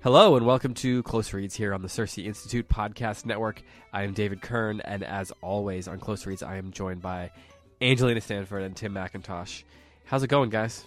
[0.00, 3.62] Hello and welcome to Close Reads here on the CiRCE Institute Podcast Network.
[3.92, 7.30] I am David Kern, and as always on Close Reads, I am joined by
[7.82, 9.64] Angelina Stanford and Tim McIntosh.
[10.04, 10.84] How's it going, guys?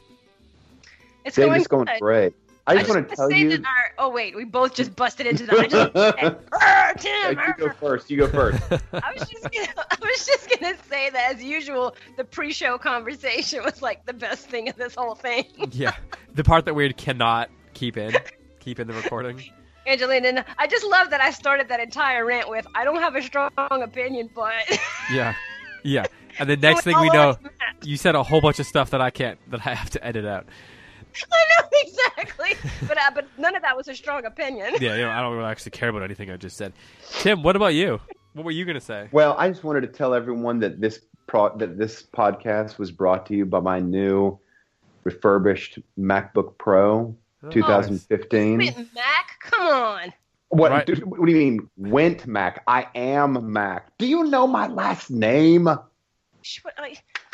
[1.26, 2.00] It's Dave, going it's going good.
[2.00, 2.34] great.
[2.68, 3.50] I just I want to tell say you.
[3.50, 5.60] that our, oh wait, we both just busted into that.
[5.60, 5.96] I just,
[6.54, 8.10] "Arr, Tim, you go first.
[8.10, 8.62] You go first.
[8.94, 13.64] I was just gonna, I was just gonna say that as usual, the pre-show conversation
[13.64, 15.46] was like the best thing of this whole thing.
[15.72, 15.96] yeah,
[16.34, 18.16] the part that we cannot keep in,
[18.62, 19.44] keep in the recording.
[19.88, 23.22] Angelina, I just love that I started that entire rant with, "I don't have a
[23.22, 24.54] strong opinion, but."
[25.12, 25.34] Yeah,
[25.84, 26.06] yeah.
[26.40, 27.36] And the next thing we know,
[27.84, 30.24] you said a whole bunch of stuff that I can't, that I have to edit
[30.26, 30.46] out.
[31.34, 34.76] I know exactly, but uh, but none of that was a strong opinion.
[34.80, 36.72] Yeah, you know, I don't really actually care about anything I just said.
[37.20, 38.00] Tim, what about you?
[38.34, 39.10] What were you gonna say?
[39.12, 43.26] well, I just wanted to tell everyone that this pro- that this podcast was brought
[43.26, 44.40] to you by my new
[45.04, 48.58] refurbished MacBook Pro Oh, 2015.
[48.58, 50.14] Wait, Mac, come on.
[50.50, 50.86] What, Right.
[50.86, 51.70] do- what do you mean?
[51.78, 52.62] Went Mac?
[52.68, 53.98] I am Mac.
[53.98, 55.70] Do you know my last name?
[56.42, 56.76] Sh- what-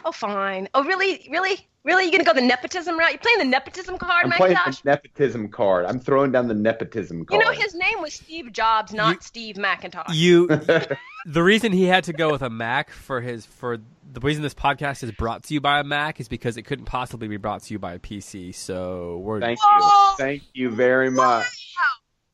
[0.06, 0.70] Oh, fine.
[0.74, 2.06] Oh, really, really, really?
[2.06, 3.14] You gonna go the nepotism route?
[3.14, 4.82] You playing the nepotism card, I'm playing Macintosh?
[4.82, 5.86] the nepotism card.
[5.86, 7.42] I'm throwing down the nepotism card.
[7.42, 10.06] You know, his name was Steve Jobs, not You- Steve McIntosh.
[10.10, 10.48] You,
[11.26, 13.78] the reason he had to go with a Mac for his for
[14.14, 16.86] the reason this podcast is brought to you by a Mac is because it couldn't
[16.86, 18.54] possibly be brought to you by a PC.
[18.54, 20.16] So we're Thank Oh!
[20.20, 20.24] you.
[20.24, 21.74] Thank you very much.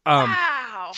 [0.06, 0.92] um wow.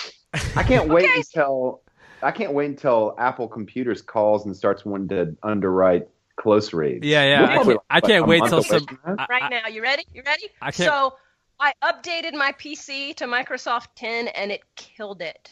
[0.56, 1.18] I can't wait Okay.
[1.20, 1.82] until
[2.24, 6.08] I can't wait until Apple Computers calls and starts wanting to underwrite
[6.46, 7.06] close reads.
[7.06, 9.20] Yeah, yeah, I can't- I can't wait month till some- from.
[9.20, 10.04] I- Right now, you ready?
[10.14, 10.48] You ready?
[10.62, 11.16] I can't- So,
[11.60, 15.50] I updated my PC to Microsoft 10, and it killed it.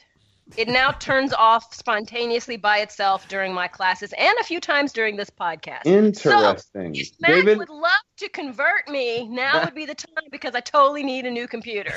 [0.55, 5.15] It now turns off spontaneously by itself during my classes and a few times during
[5.15, 5.85] this podcast.
[5.85, 6.93] Interesting.
[6.93, 10.53] So, if Mac David, would love to convert me, now would be the time because
[10.53, 11.95] I totally need a new computer.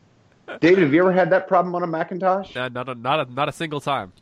[0.60, 2.54] David, have you ever had that problem on a Macintosh?
[2.54, 4.12] not not a, not a, not a single time.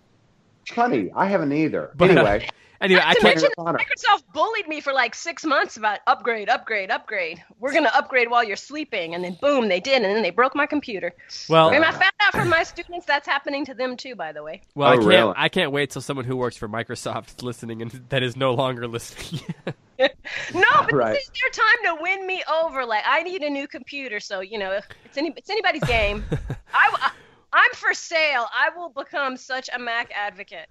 [0.71, 1.91] Honey, I haven't either.
[1.97, 2.49] But- uh, anyway,
[2.81, 3.41] Anyway, I Not to can't.
[3.41, 7.43] mention, Microsoft bullied me for like six months about upgrade, upgrade, upgrade.
[7.59, 10.55] We're gonna upgrade while you're sleeping, and then boom, they did, and then they broke
[10.55, 11.13] my computer.
[11.49, 14.43] Well, And I found out from my students that's happening to them too, by the
[14.43, 14.61] way.
[14.75, 15.07] well, I Oh, can't.
[15.07, 15.35] really?
[15.37, 18.53] I can't wait till someone who works for Microsoft is listening and that is no
[18.55, 19.41] longer listening.
[20.53, 21.13] No, but Right.
[21.13, 22.85] this is their time to win me over.
[22.85, 24.73] Like I need a new computer, so you know
[25.05, 26.25] it's any it's anybody's game.
[26.75, 27.11] I,
[27.55, 28.47] I am for sale.
[28.53, 30.67] I will become such a Mac advocate.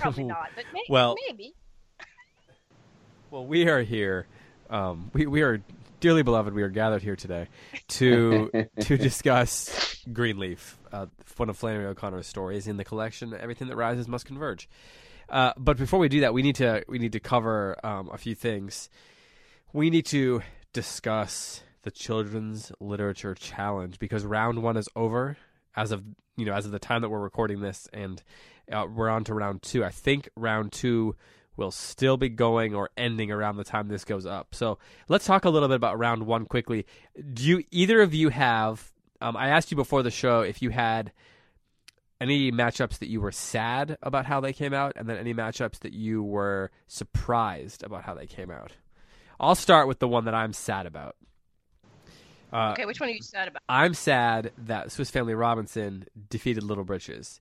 [0.00, 1.54] Probably not, but may, Well- maybe.
[3.30, 4.26] Well, we are here.
[4.70, 5.62] Um, we we are
[6.00, 6.52] dearly beloved.
[6.52, 7.46] We are gathered here today
[7.88, 13.32] to to discuss Greenleaf, uh, one of Flannery O'Connor's stories in the collection.
[13.32, 14.68] Everything that rises must converge.
[15.28, 18.18] Uh, but before we do that, we need to we need to cover um, a
[18.18, 18.90] few things.
[19.72, 20.42] We need to
[20.72, 25.36] discuss the Children's Literature Challenge because round one is over
[25.76, 26.04] as of
[26.36, 28.22] you know as of the time that we're recording this, and
[28.70, 29.84] uh, we're on to round two.
[29.84, 31.16] I think round two
[31.56, 34.54] will still be going or ending around the time this goes up.
[34.54, 34.78] So
[35.08, 36.86] let's talk a little bit about round one quickly.
[37.34, 38.90] Do you either of you have?
[39.20, 41.12] Um, I asked you before the show if you had
[42.20, 45.80] any matchups that you were sad about how they came out, and then any matchups
[45.80, 48.72] that you were surprised about how they came out.
[49.38, 51.16] I'll start with the one that I'm sad about.
[52.52, 53.62] Uh, Okay, which one are you sad about?
[53.68, 57.40] I'm sad that Swiss Family Robinson defeated Little Britches.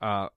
[0.00, 0.28] Uh,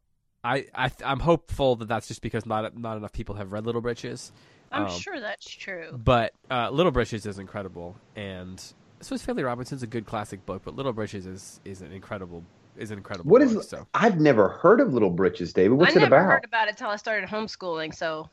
[0.43, 3.81] I, I I'm hopeful that that's just because not not enough people have read Little
[3.81, 4.31] Britches.
[4.71, 5.89] I'm Um, sure that's true.
[5.93, 8.61] But uh, Little Britches is incredible, and
[9.01, 10.61] Swiss Family Robinson's a good classic book.
[10.65, 12.43] But Little Britches is is an incredible
[12.77, 13.29] is an incredible.
[13.29, 13.67] what book, is?
[13.69, 13.87] so.
[13.93, 15.77] I've never heard of Little Britches, David.
[15.77, 16.25] What's I it never about?
[16.31, 17.93] heard about it until I started homeschooling.
[17.93, 18.29] So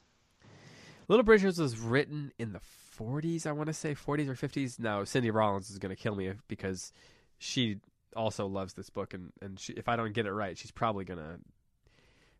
[1.08, 2.60] Little Britches was written in the
[2.98, 4.78] 40s, I want to say 40s or 50s.
[4.78, 6.92] Now Cindy Rollins is going to kill me if, because
[7.38, 7.78] she
[8.16, 11.04] also loves this book, and and she, if I don't get it right, she's probably
[11.04, 11.38] going to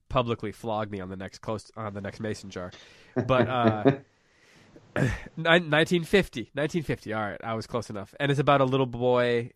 [0.08, 2.70] publicly flog me on the next close on the next mason jar.
[3.14, 3.82] But uh,
[4.94, 7.12] 1950, 1950.
[7.12, 9.50] All right, I was close enough, and it's about a little boy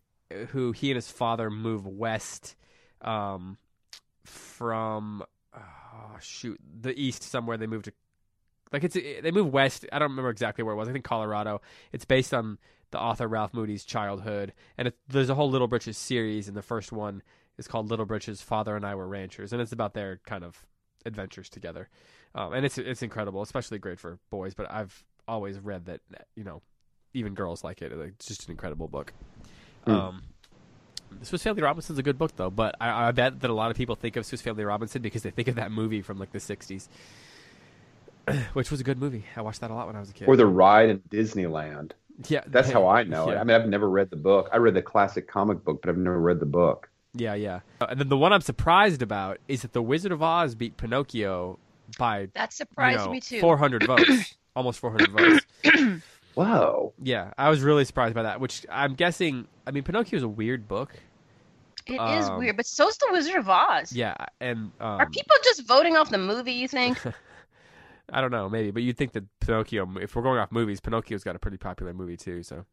[0.49, 2.55] who he and his father move west.
[3.01, 3.57] Um,
[4.25, 5.23] from
[5.55, 7.57] oh, shoot the east somewhere.
[7.57, 7.93] They move to
[8.71, 9.85] like it's they moved west.
[9.91, 10.89] I don't remember exactly where it was.
[10.89, 11.61] I think Colorado.
[11.91, 12.57] It's based on
[12.91, 16.61] the author Ralph Moody's childhood, and it, there's a whole Little Britches series, and the
[16.61, 17.21] first one
[17.57, 18.41] is called Little Britches.
[18.41, 20.65] Father and I were ranchers, and it's about their kind of
[21.05, 21.89] adventures together.
[22.35, 24.53] Um, and it's it's incredible, especially great for boys.
[24.53, 26.01] But I've always read that
[26.35, 26.61] you know
[27.13, 27.91] even girls like it.
[27.91, 29.13] It's just an incredible book.
[29.87, 29.93] Mm.
[29.93, 30.23] Um,
[31.23, 33.77] Swiss Family Robinson's a good book though, but I, I, bet that a lot of
[33.77, 36.39] people think of Swiss Family Robinson because they think of that movie from like the
[36.39, 36.87] '60s,
[38.53, 39.25] which was a good movie.
[39.35, 40.27] I watched that a lot when I was a kid.
[40.27, 41.91] Or the ride in Disneyland.
[42.27, 43.37] Yeah, that's how I know yeah.
[43.37, 43.37] it.
[43.37, 44.49] I mean, I've never read the book.
[44.51, 46.89] I read the classic comic book, but I've never read the book.
[47.13, 47.61] Yeah, yeah.
[47.81, 50.77] Uh, and then the one I'm surprised about is that The Wizard of Oz beat
[50.77, 51.57] Pinocchio
[51.97, 53.39] by that surprised you know, me too.
[53.39, 56.03] 400 votes, almost 400 votes.
[56.35, 56.93] Wow.
[57.03, 58.39] Yeah, I was really surprised by that.
[58.39, 59.45] Which I'm guessing.
[59.67, 60.93] I mean, Pinocchio is a weird book.
[61.85, 63.91] It um, is weird, but so's the Wizard of Oz.
[63.91, 66.53] Yeah, and um, are people just voting off the movie?
[66.53, 66.97] You think?
[68.11, 69.87] I don't know, maybe, but you'd think that Pinocchio.
[69.99, 72.43] If we're going off movies, Pinocchio's got a pretty popular movie too.
[72.43, 72.65] So,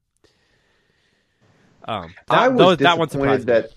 [1.87, 3.65] um, that, I was those, that one surprised that.
[3.65, 3.71] Me.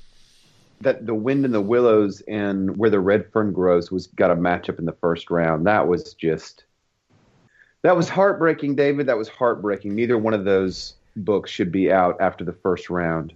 [0.81, 4.35] That the wind in the willows and where the red fern grows was got a
[4.35, 5.67] matchup in the first round.
[5.67, 6.63] That was just
[7.81, 9.07] that was heartbreaking, David.
[9.07, 9.93] That was heartbreaking.
[9.93, 13.33] Neither one of those books should be out after the first round.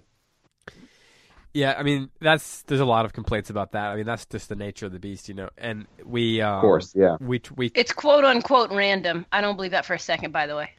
[1.54, 3.92] Yeah, I mean that's there's a lot of complaints about that.
[3.92, 5.50] I mean that's just the nature of the beast, you know.
[5.58, 9.26] And we, um, of course, yeah, we we it's quote unquote random.
[9.32, 10.72] I don't believe that for a second, by the way.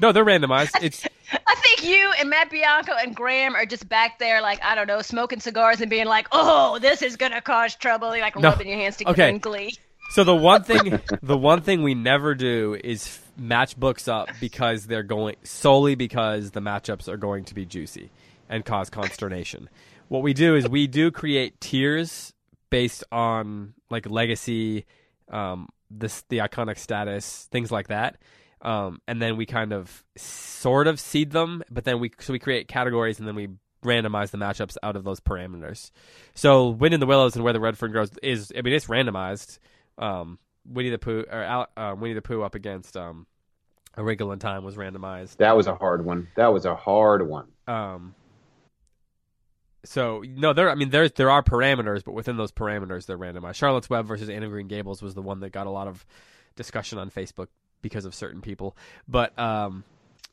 [0.00, 0.70] no, they're randomized.
[0.82, 1.04] It's.
[1.46, 4.86] I think you and Matt Bianco and Graham are just back there, like I don't
[4.86, 8.50] know, smoking cigars and being like, "Oh, this is gonna cause trouble," like no.
[8.50, 9.30] rubbing your hands together okay.
[9.30, 9.76] in glee.
[10.10, 14.86] So the one thing, the one thing we never do is match books up because
[14.86, 18.10] they're going solely because the matchups are going to be juicy
[18.52, 19.68] and cause consternation.
[20.08, 22.34] What we do is we do create tiers
[22.68, 24.84] based on like legacy,
[25.30, 28.18] um, this the iconic status, things like that.
[28.60, 32.38] Um, and then we kind of sort of seed them, but then we so we
[32.38, 33.48] create categories and then we
[33.84, 35.90] randomize the matchups out of those parameters.
[36.34, 38.86] So Wind in the Willows and Where the Red Fern Grows is I mean it's
[38.86, 39.58] randomized.
[39.96, 43.26] Um, Winnie the Pooh or uh, Winnie the Pooh up against um,
[43.96, 45.38] A Wrinkle in Time was randomized.
[45.38, 46.28] That was a hard one.
[46.36, 47.48] That was a hard one.
[47.66, 48.14] Um,
[49.84, 50.70] so no, there.
[50.70, 53.54] I mean, there's there are parameters, but within those parameters, they're randomized.
[53.54, 56.04] Charlotte's Web versus Anne of Green Gables was the one that got a lot of
[56.56, 57.48] discussion on Facebook
[57.80, 58.76] because of certain people.
[59.08, 59.84] But um,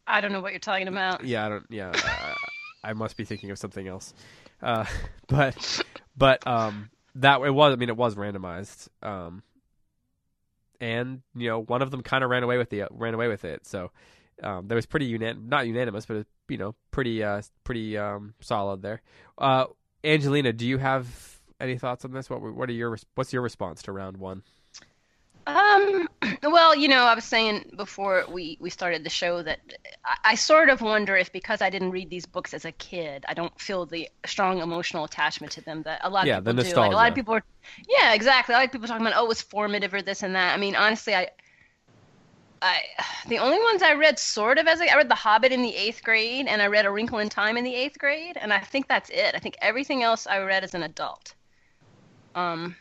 [0.05, 1.25] I don't know what you're talking about.
[1.25, 1.65] Yeah, I don't.
[1.69, 2.35] Yeah, I,
[2.83, 4.13] I must be thinking of something else.
[4.61, 4.85] Uh,
[5.27, 5.83] but
[6.15, 7.73] but um, that it was.
[7.73, 8.87] I mean, it was randomized.
[9.01, 9.43] Um,
[10.79, 13.45] and you know, one of them kind of ran away with the ran away with
[13.45, 13.65] it.
[13.65, 13.91] So
[14.43, 18.81] um, that was pretty unan- not unanimous, but you know, pretty uh, pretty um, solid
[18.81, 19.01] there.
[19.37, 19.65] Uh,
[20.03, 22.29] Angelina, do you have any thoughts on this?
[22.29, 24.43] What what are your what's your response to round one?
[25.47, 26.07] Um,
[26.43, 29.59] well, you know, I was saying before we, we started the show that
[30.05, 33.25] I, I, sort of wonder if because I didn't read these books as a kid,
[33.27, 36.53] I don't feel the strong emotional attachment to them that a lot yeah, of people
[36.53, 36.75] the nostalgia.
[36.75, 36.81] do.
[36.81, 37.43] Like, a lot of people are,
[37.87, 38.53] yeah, exactly.
[38.53, 40.53] A lot of people talking about, oh, it's formative or this and that.
[40.53, 41.29] I mean, honestly, I,
[42.61, 42.81] I
[43.27, 45.75] the only ones I read sort of as a, I read The Hobbit in the
[45.75, 48.59] eighth grade, and I read A Wrinkle in Time in the eighth grade, and I
[48.59, 49.35] think that's it.
[49.35, 51.33] I think everything else I read as an adult.
[52.35, 52.75] Um,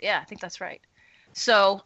[0.00, 0.80] yeah, I think that's right.
[1.32, 1.82] So,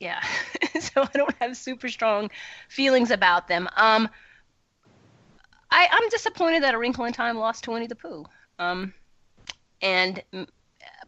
[0.00, 0.22] yeah,
[0.80, 2.30] so I don't have super strong
[2.68, 3.68] feelings about them.
[3.76, 4.08] Um,
[5.70, 8.24] I I'm disappointed that A Wrinkle in Time lost to Winnie the Pooh.
[8.58, 8.92] Um,
[9.80, 10.22] and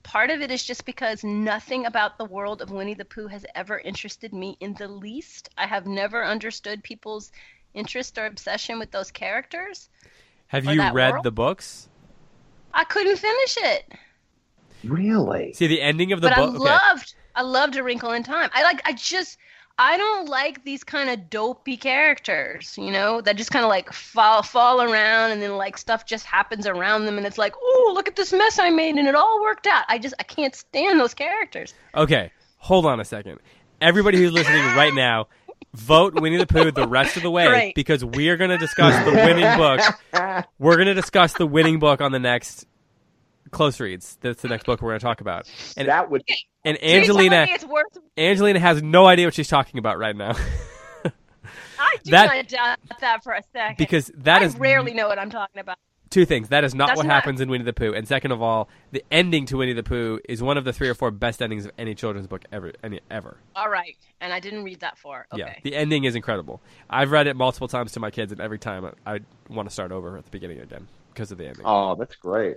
[0.03, 3.45] part of it is just because nothing about the world of Winnie the Pooh has
[3.55, 5.51] ever interested me in the least.
[5.57, 7.33] I have never understood people's
[7.75, 9.89] interest or obsession with those characters.
[10.49, 11.25] Have you read world.
[11.25, 11.89] the books?
[12.75, 13.93] I couldn't finish it.
[14.85, 15.53] Really?
[15.53, 16.55] See the ending of the but book.
[16.55, 17.03] I loved.
[17.03, 17.17] Okay.
[17.37, 18.51] I loved A Wrinkle in Time.
[18.53, 18.81] I like.
[18.85, 19.39] I just.
[19.79, 23.93] I don't like these kind of dopey characters, you know, that just kind of like
[23.93, 27.93] fall fall around and then like stuff just happens around them and it's like, oh,
[27.95, 29.85] look at this mess I made and it all worked out.
[29.89, 31.73] I just I can't stand those characters.
[31.95, 33.39] Okay, hold on a second.
[33.81, 35.29] Everybody who's listening right now,
[35.75, 37.75] vote Winnie the Pooh the rest of the way right.
[37.75, 40.45] because we are going to discuss the winning book.
[40.59, 42.67] We're going to discuss the winning book on the next
[43.51, 44.19] close reads.
[44.21, 45.51] That's the next book we're going to talk about.
[45.77, 46.23] And that would
[46.65, 47.99] and Angelina, worth...
[48.17, 50.33] Angelina has no idea what she's talking about right now.
[51.79, 53.79] I do that, not doubt that for a second.
[53.79, 55.79] Because that I is rarely know what I'm talking about.
[56.11, 56.49] Two things.
[56.49, 57.15] That is not That's what not...
[57.15, 57.95] happens in Winnie the Pooh.
[57.95, 60.89] And second of all, the ending to Winnie the Pooh is one of the three
[60.89, 62.73] or four best endings of any children's book ever.
[62.83, 63.37] Any ever.
[63.55, 63.97] All right.
[64.21, 65.27] And I didn't read that far.
[65.33, 65.41] Okay.
[65.41, 65.55] Yeah.
[65.63, 66.61] The ending is incredible.
[66.91, 69.73] I've read it multiple times to my kids, and every time I, I want to
[69.73, 71.63] start over at the beginning again because of the ending.
[71.65, 72.57] Oh, that's great.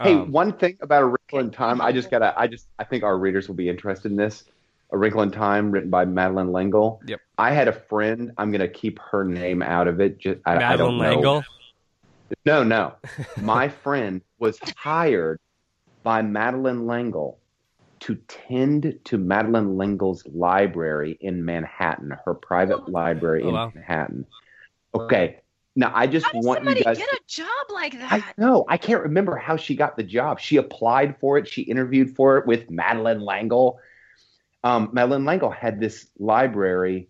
[0.00, 1.80] Hey, um, one thing about A Wrinkle in Time.
[1.80, 2.32] I just gotta.
[2.38, 2.68] I just.
[2.78, 4.44] I think our readers will be interested in this.
[4.92, 7.00] A Wrinkle in Time, written by Madeleine L'Engle.
[7.06, 7.20] Yep.
[7.38, 8.32] I had a friend.
[8.38, 10.18] I'm gonna keep her name out of it.
[10.18, 11.10] Just I, I don't know.
[11.10, 11.44] L'Engle.
[12.46, 12.94] No, no.
[13.40, 15.38] My friend was hired
[16.02, 17.38] by Madeleine L'Engle
[18.00, 23.72] to tend to Madeleine L'Engle's library in Manhattan, her private library Oh, in wow.
[23.74, 24.26] Manhattan.
[24.94, 25.40] Okay.
[25.76, 28.34] Now I just want somebody you guys get a job like I that?
[28.38, 28.64] know.
[28.68, 30.40] I can't remember how she got the job.
[30.40, 31.46] She applied for it.
[31.46, 33.78] She interviewed for it with Madeleine L'Engle.
[34.64, 37.08] Um, Madeleine L'Engle had this library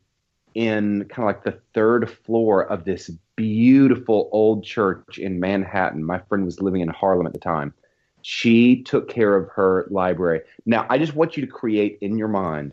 [0.55, 6.05] in kind of like the third floor of this beautiful old church in Manhattan.
[6.05, 7.73] My friend was living in Harlem at the time.
[8.23, 10.43] She took care of her library.
[10.67, 12.73] Now, I just want you to create in your mind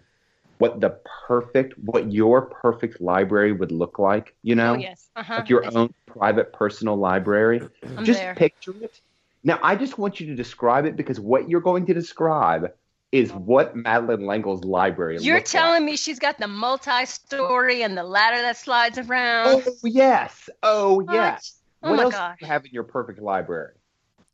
[0.59, 4.35] what the perfect, what your perfect library would look like.
[4.43, 5.09] You know, Oh yes.
[5.15, 5.35] Uh-huh.
[5.37, 7.61] like your I- own private personal library.
[7.95, 8.35] I'm just there.
[8.35, 8.99] picture it.
[9.43, 12.71] Now, I just want you to describe it because what you're going to describe
[13.13, 18.41] is what Madeleine L'Engle's library You're telling me she's got the multi-story and the ladder
[18.41, 19.63] that slides around.
[19.65, 21.53] Oh yes, oh yes.
[21.83, 22.37] Oh what my else gosh.
[22.39, 23.75] do you have in your perfect library?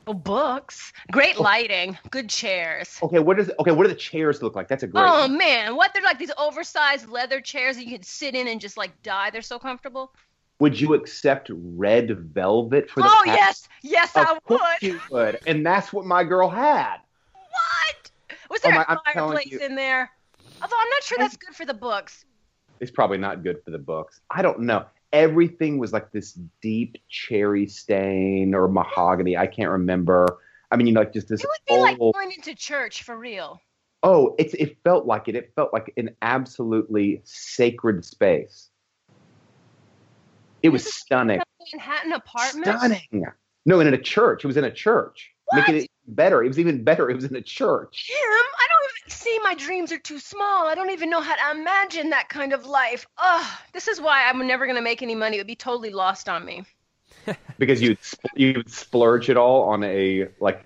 [0.05, 1.43] Oh, books, great oh.
[1.43, 2.97] lighting, good chairs.
[3.01, 3.71] Okay, what does okay?
[3.71, 4.67] What do the chairs look like?
[4.67, 5.05] That's a great.
[5.07, 8.59] Oh man, what they're like these oversized leather chairs that you can sit in and
[8.59, 9.29] just like die.
[9.29, 10.13] They're so comfortable.
[10.59, 13.07] Would you accept red velvet for the?
[13.07, 14.87] Oh pa- yes, yes I Of course would.
[14.87, 16.97] you would, and that's what my girl had.
[17.33, 18.11] What?
[18.49, 20.09] Was Oh there my- a fireplace in there?
[20.61, 22.25] Although I'm not sure that's good for the books.
[22.79, 24.19] It's probably not good for the books.
[24.29, 24.85] I don't know.
[25.13, 29.37] Everything was like this deep cherry stain or mahogany.
[29.37, 30.25] I can't remember.
[30.71, 33.15] I mean, you know, like just this It would be like going into church for
[33.17, 33.61] real.
[34.01, 35.35] oh, it's it felt like it.
[35.35, 38.69] It felt like an absolutely sacred space.
[40.63, 41.39] It was This stunning.
[41.39, 41.43] A
[41.73, 42.65] Manhattan apartment.
[42.79, 43.25] Stunning.
[43.65, 44.43] No, and in a church.
[44.43, 45.31] It was in a church.
[45.53, 45.83] Making What?
[45.83, 46.43] it better.
[46.43, 47.09] It was even better.
[47.09, 48.05] It was in a church.
[48.07, 48.82] Jim, I don't
[49.13, 50.67] see my dreams are too small.
[50.67, 53.05] I don't even know how to imagine that kind of life.
[53.17, 55.37] Ugh, this is why I'm never gonna make any money.
[55.37, 56.65] It would be totally lost on me.
[57.57, 57.99] Because you'd
[58.35, 60.65] you'd splurge it all on a like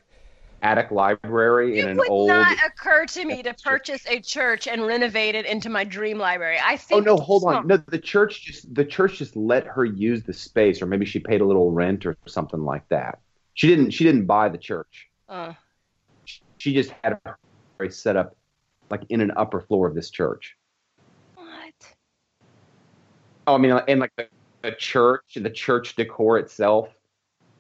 [0.63, 4.68] attic library in an would old It not occur to me to purchase a church
[4.68, 6.58] and renovate it into my dream library.
[6.63, 7.01] I think.
[7.08, 7.68] Oh no, hold on.
[7.68, 11.20] No, the church just the church just let her use the space, or maybe she
[11.20, 13.20] paid a little rent or something like that.
[13.54, 13.92] She didn't.
[13.92, 15.08] She didn't buy the church.
[15.30, 15.54] Uh,
[16.58, 17.20] She just had
[17.89, 18.36] set up
[18.89, 20.57] like in an upper floor of this church.
[21.36, 21.93] what?
[23.46, 24.27] Oh, I mean, and like the,
[24.62, 26.89] the church, the church decor itself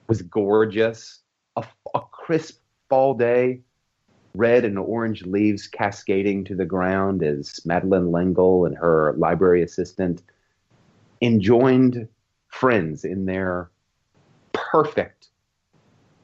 [0.07, 1.19] was gorgeous.
[1.55, 3.61] A, a crisp fall day,
[4.33, 10.23] red and orange leaves cascading to the ground as Madeleine L'Engle and her library assistant
[11.21, 12.07] enjoined
[12.49, 13.69] friends in their
[14.53, 15.29] perfect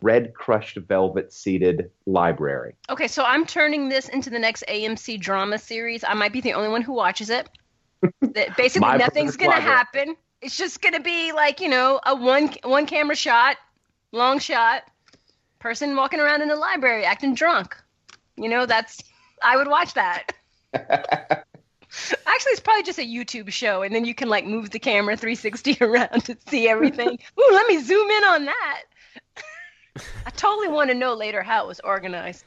[0.04, 2.76] red crushed velvet seated library.
[2.90, 6.04] Okay, so I'm turning this into the next AMC drama series.
[6.04, 7.50] I might be the only one who watches it.
[8.22, 9.76] That basically, nothing's gonna library.
[9.76, 10.16] happen.
[10.42, 13.56] It's just gonna be like you know a one one camera shot,
[14.12, 14.84] long shot,
[15.60, 17.78] person walking around in the library acting drunk.
[18.36, 19.02] You know, that's
[19.42, 20.34] I would watch that.
[20.74, 25.16] Actually, it's probably just a YouTube show, and then you can like move the camera
[25.16, 27.18] 360 around to see everything.
[27.40, 28.84] Ooh, let me zoom in on that.
[30.26, 32.46] I totally want to know later how it was organized.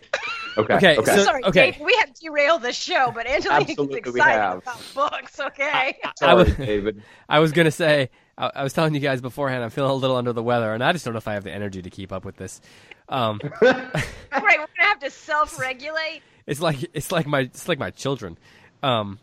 [0.58, 0.74] Okay.
[0.74, 1.16] Okay, Okay.
[1.16, 1.72] so- Sorry, okay.
[1.72, 4.58] Dave, we have derailed the show, but Angelina's Absolutely we excited have.
[4.58, 5.38] about books.
[5.38, 5.98] Okay.
[6.02, 7.02] I Sorry, was- David.
[7.28, 10.16] I was gonna say, I, I was telling you guys beforehand, I'm feeling a little
[10.16, 12.10] under the weather, and I just don't know if I have the energy to keep
[12.12, 12.60] up with this.
[13.08, 13.92] Um, right,
[14.32, 16.22] we're gonna have to self-regulate.
[16.46, 18.36] it's like it's like my it's like my children.
[18.82, 19.18] Um,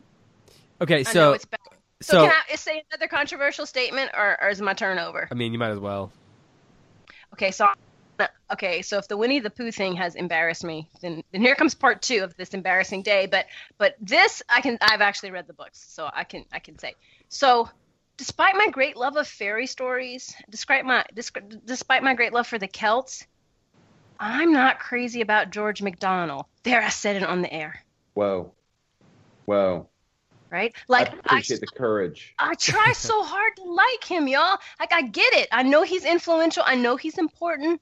[0.81, 1.59] okay, I know so it's bad.
[2.01, 5.27] So, so can I say another controversial statement, or, or is my turn over?
[5.31, 6.11] I mean, you might as well.
[7.33, 7.65] Okay, so
[8.51, 11.73] okay, so if the Winnie the Pooh thing has embarrassed me, then then here comes
[11.73, 13.25] part two of this embarrassing day.
[13.25, 16.77] But but this I can I've actually read the books, so I can I can
[16.79, 16.95] say.
[17.29, 17.69] So
[18.17, 21.05] despite my great love of fairy stories, despite my
[21.65, 23.25] despite my great love for the Celts,
[24.19, 26.45] I'm not crazy about George MacDonald.
[26.63, 28.53] There, I said it on the air, Whoa.
[29.45, 29.89] Whoa.
[30.49, 30.73] right?
[30.87, 32.33] Like I Like appreciate the courage.
[32.39, 34.57] I try so hard to like him, y'all.
[34.79, 35.49] Like I get it.
[35.51, 36.63] I know he's influential.
[36.65, 37.81] I know he's important.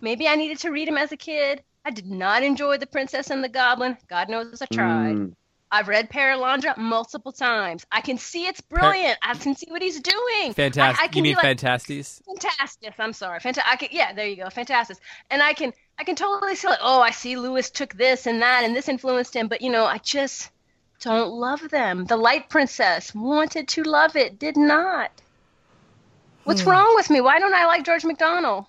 [0.00, 1.62] Maybe I needed to read him as a kid.
[1.84, 3.96] I did not enjoy The Princess and the Goblin.
[4.08, 5.16] God knows I tried.
[5.16, 5.34] Mm.
[5.70, 7.84] I've read Perelandra multiple times.
[7.90, 9.18] I can see it's brilliant.
[9.22, 10.52] I can see what he's doing.
[10.54, 11.00] Fantastic.
[11.00, 12.22] I, I can you mean be like, Phantastes?
[12.26, 12.94] Fantastic.
[12.98, 13.40] I'm sorry.
[13.40, 14.48] Fanta- I can, yeah, there you go.
[14.50, 14.98] Fantastic.
[15.30, 18.40] And I can I can totally see like, oh, I see Lewis took this and
[18.42, 20.50] that and this influenced him, but you know, I just
[21.00, 22.04] don't love them.
[22.04, 25.10] The Light Princess wanted to love it, did not.
[26.44, 26.70] What's Hmm.
[26.70, 27.20] wrong with me?
[27.20, 28.66] Why don't I like George MacDonald?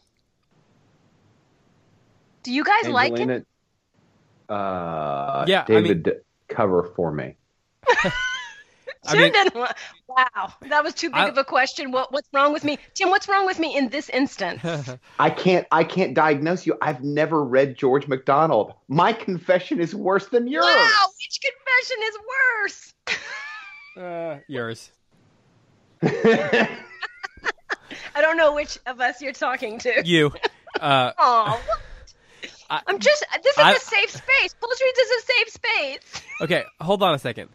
[2.46, 3.32] Do you guys like him?
[3.32, 3.46] Angelina,
[4.48, 7.38] Uh, Yeah, I David, cover for me.
[9.08, 9.56] I mean- didn't
[10.08, 11.92] wow, that was too big I- of a question.
[11.92, 13.10] What what's wrong with me, Tim?
[13.10, 14.62] What's wrong with me in this instance?
[15.20, 15.66] I can't.
[15.72, 16.78] I can't diagnose you.
[16.84, 18.74] I've never read George MacDonald.
[18.88, 20.66] My confession is worse than yours.
[20.66, 22.94] wow, which confession is worse?
[23.98, 24.92] Uh, yours.
[26.04, 26.68] I
[28.22, 30.02] don't know which of us you're talking to.
[30.06, 30.34] You.
[30.82, 31.62] Uh, Aw,
[32.69, 33.25] I- I'm just.
[33.43, 34.55] This is I- a safe space.
[34.62, 36.22] Reads is a safe space.
[36.41, 37.50] okay, hold on a second.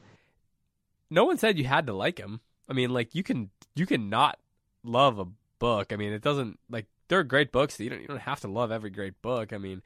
[1.11, 2.41] No one said you had to like him.
[2.69, 4.39] I mean, like you can you can not
[4.85, 5.27] love a
[5.59, 5.93] book.
[5.93, 7.77] I mean, it doesn't like there are great books.
[7.77, 9.53] That You don't you don't have to love every great book.
[9.53, 9.83] I mean,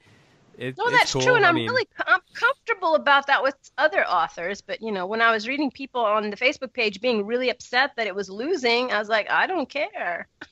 [0.57, 1.21] it, No, it's that's cool.
[1.23, 4.61] true, and I I'm mean, really I'm comfortable about that with other authors.
[4.61, 7.91] But you know, when I was reading people on the Facebook page being really upset
[7.97, 10.27] that it was losing, I was like, I don't care.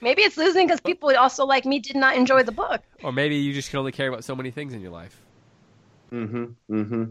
[0.00, 2.82] Maybe it's losing because people also like me did not enjoy the book.
[3.02, 5.20] or maybe you just can only care about so many things in your life.
[6.12, 6.44] mm-hmm.
[6.74, 7.04] Mm-hmm.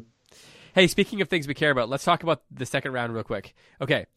[0.75, 3.53] Hey, speaking of things we care about, let's talk about the second round real quick.
[3.79, 4.07] Okay.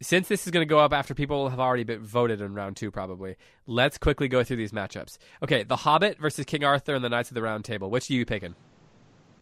[0.00, 2.76] Since this is going to go up after people have already been voted in round
[2.76, 3.36] two, probably,
[3.66, 5.18] let's quickly go through these matchups.
[5.42, 7.90] Okay, The Hobbit versus King Arthur and the Knights of the Round Table.
[7.90, 8.54] Which are you picking?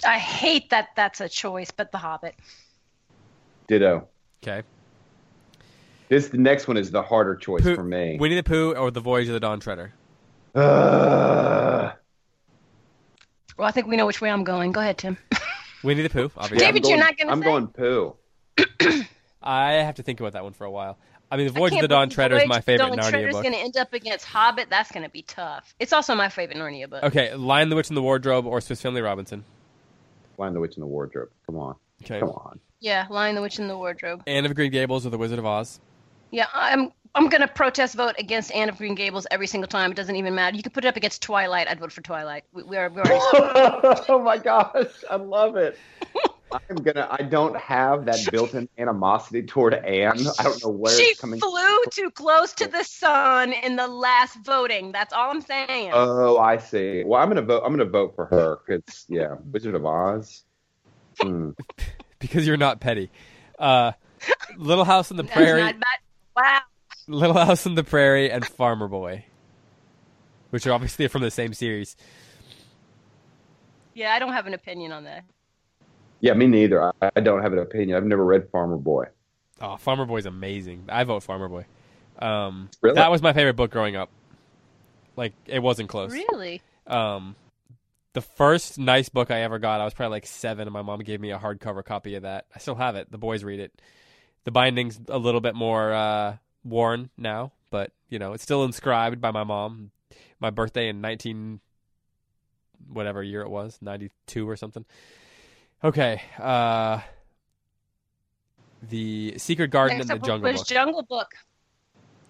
[0.05, 2.35] I hate that that's a choice, but The Hobbit.
[3.69, 4.09] Ditto.
[4.43, 4.67] Okay.
[6.09, 8.17] This the next one is the harder choice Pooh- for me.
[8.19, 9.93] Winnie the Pooh or The Voyage of the Dawn Treader?
[10.55, 11.93] Uh,
[13.59, 14.73] Well, I think we know which way I'm going.
[14.73, 15.17] Go ahead, Tim.
[15.83, 16.67] Winnie the Pooh, obviously.
[16.67, 17.45] I'm David, you're going- not gonna I'm say?
[17.45, 18.17] going poo.
[19.43, 20.99] I have to think about that one for a while.
[21.31, 22.99] I mean, The Voyage of the Dawn believe Treader is my of the favorite Dawn
[22.99, 23.43] Narnia Treader's book.
[23.43, 24.71] going to end up against Hobbit.
[24.71, 25.75] That's going to be tough.
[25.81, 27.03] It's also my favorite Narnia book.
[27.03, 29.45] Okay, Lion, the Witch, and the Wardrobe or Swiss Family Robinson.
[30.37, 31.31] Find the witch in the wardrobe.
[31.47, 31.75] Come on.
[32.05, 32.21] Okay.
[32.21, 32.61] Come on.
[32.79, 34.23] Yeah, Lion, the Witch, and the Wardrobe.
[34.27, 35.81] Anne of Green Gables or The Wizard of Oz.
[36.31, 39.91] Yeah, I'm I'm going to protest vote against Anne of Green Gables every single time.
[39.91, 40.55] It doesn't even matter.
[40.55, 41.67] You could put it up against Twilight.
[41.67, 42.45] I'd vote for Twilight.
[42.53, 43.19] We, we are we already
[44.09, 45.79] oh my gosh, I love it.
[46.53, 47.09] I'm gonna.
[47.11, 50.19] I don't have that built-in animosity toward Anne.
[50.39, 51.41] I don't know where She it's coming.
[51.41, 54.93] flew too close to the sun in the last voting.
[54.93, 55.91] That's all I'm saying.
[55.93, 57.03] Oh, I see.
[57.05, 57.63] Well, I'm gonna vote.
[57.65, 60.45] I'm gonna vote for her because yeah, Wizard of Oz.
[61.21, 61.51] Hmm.
[62.19, 63.11] Because you're not petty.
[63.59, 63.93] Uh,
[64.57, 65.61] Little House on the That's Prairie.
[65.61, 65.99] not bad.
[66.37, 66.61] Wow.
[67.09, 69.25] Little House on the Prairie and Farmer Boy,
[70.51, 71.97] which are obviously from the same series.
[73.95, 75.25] Yeah, I don't have an opinion on that.
[76.21, 76.83] Yeah, me neither.
[76.83, 77.97] I, I don't have an opinion.
[77.97, 79.07] I've never read Farmer Boy.
[79.61, 80.85] Oh, Farmer Boy's amazing.
[80.89, 81.67] I vote Farmer Boy.
[82.19, 82.97] Um, Really?
[82.97, 84.11] That was my favorite book growing up.
[85.17, 86.13] Like it wasn't close.
[86.13, 86.61] Really?
[86.87, 87.37] Um,
[88.13, 91.01] the first nice book I ever got, I was probably like seven, and my mom
[91.01, 92.47] gave me a hardcover copy of that.
[92.55, 93.11] I still have it.
[93.11, 93.73] The boys read it.
[94.47, 99.21] The binding's a little bit more uh, worn now, but you know it's still inscribed
[99.21, 99.91] by my mom.
[100.39, 101.59] My birthday in nineteen,
[102.89, 104.85] whatever year it was, ninety two or something.
[105.83, 106.23] Okay.
[106.39, 107.01] Uh,
[108.89, 110.69] the Secret Garden Next and the Jungle was Book.
[110.69, 111.35] Jungle Book.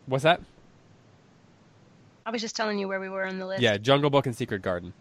[0.07, 0.41] What's that?
[2.25, 3.61] I was just telling you where we were on the list.
[3.61, 4.95] Yeah, Jungle Book and Secret Garden.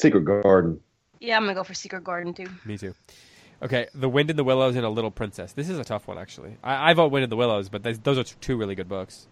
[0.00, 0.80] Secret Garden.
[1.20, 2.48] Yeah, I'm gonna go for Secret Garden too.
[2.64, 2.92] Me too.
[3.62, 5.52] Okay, The Wind in the Willows and A Little Princess.
[5.52, 6.56] This is a tough one, actually.
[6.62, 9.26] I, I vote Wind in the Willows, but those, those are two really good books.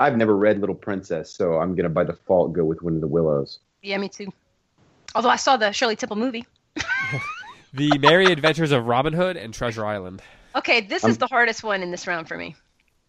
[0.00, 3.06] I've never read Little Princess, so I'm gonna by default go with Wind in the
[3.06, 3.60] Willows.
[3.82, 4.32] Yeah, me too.
[5.14, 6.46] Although I saw the Shirley Temple movie.
[7.74, 10.20] The Merry Adventures of Robin Hood and Treasure Island.
[10.54, 12.54] Okay, this is the hardest one in this round for me.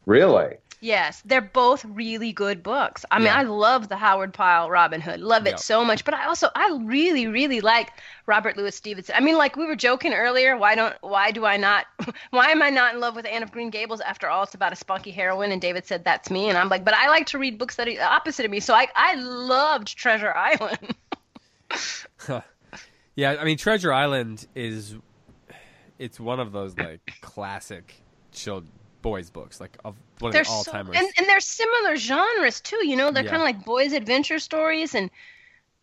[0.06, 0.56] Really?
[0.84, 3.06] Yes, they're both really good books.
[3.10, 3.38] I mean, Yeah.
[3.38, 5.22] I love the Howard Pyle Robin Hood.
[5.22, 5.56] Love it Yeah.
[5.56, 7.94] so much, but I also I really really like
[8.26, 9.16] Robert Louis Stevenson.
[9.16, 11.86] I mean, like we were joking earlier, why don't why do I not
[12.32, 14.74] why am I not in love with Anne of Green Gables after all it's about
[14.74, 17.38] a spunky heroine and David said that's me and I'm like, but I like to
[17.38, 18.60] read books that are opposite of me.
[18.60, 20.96] So I I loved Treasure Island.
[23.16, 24.96] Yeah, I mean Treasure Island is
[26.00, 28.66] it's one of those like classic child
[29.04, 32.60] boys books, like of one of They're the all so, and and they're similar genres
[32.62, 32.84] too.
[32.88, 33.30] You know, they're Yeah.
[33.30, 35.12] kind of like boys' adventure stories, and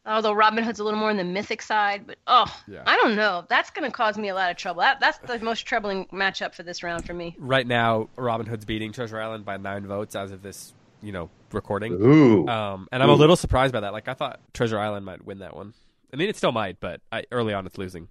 [0.04, 2.83] although Robin Hood's a little more on the mythic side, but oh, Yeah.
[2.87, 3.44] I don't know.
[3.48, 4.80] That's going to cause me a lot of trouble.
[4.80, 7.37] That, that's the most troubling matchup for this round for me.
[7.38, 11.28] right now, Robin Hood's beating Treasure Island by nine votes as of this, you know,
[11.52, 11.92] recording.
[11.92, 12.48] Ooh.
[12.48, 13.92] Um, and I'm a little surprised by that.
[13.92, 15.74] Like I thought Treasure Island might win that one.
[16.12, 18.09] I mean, it still might, but I, early on it's losing.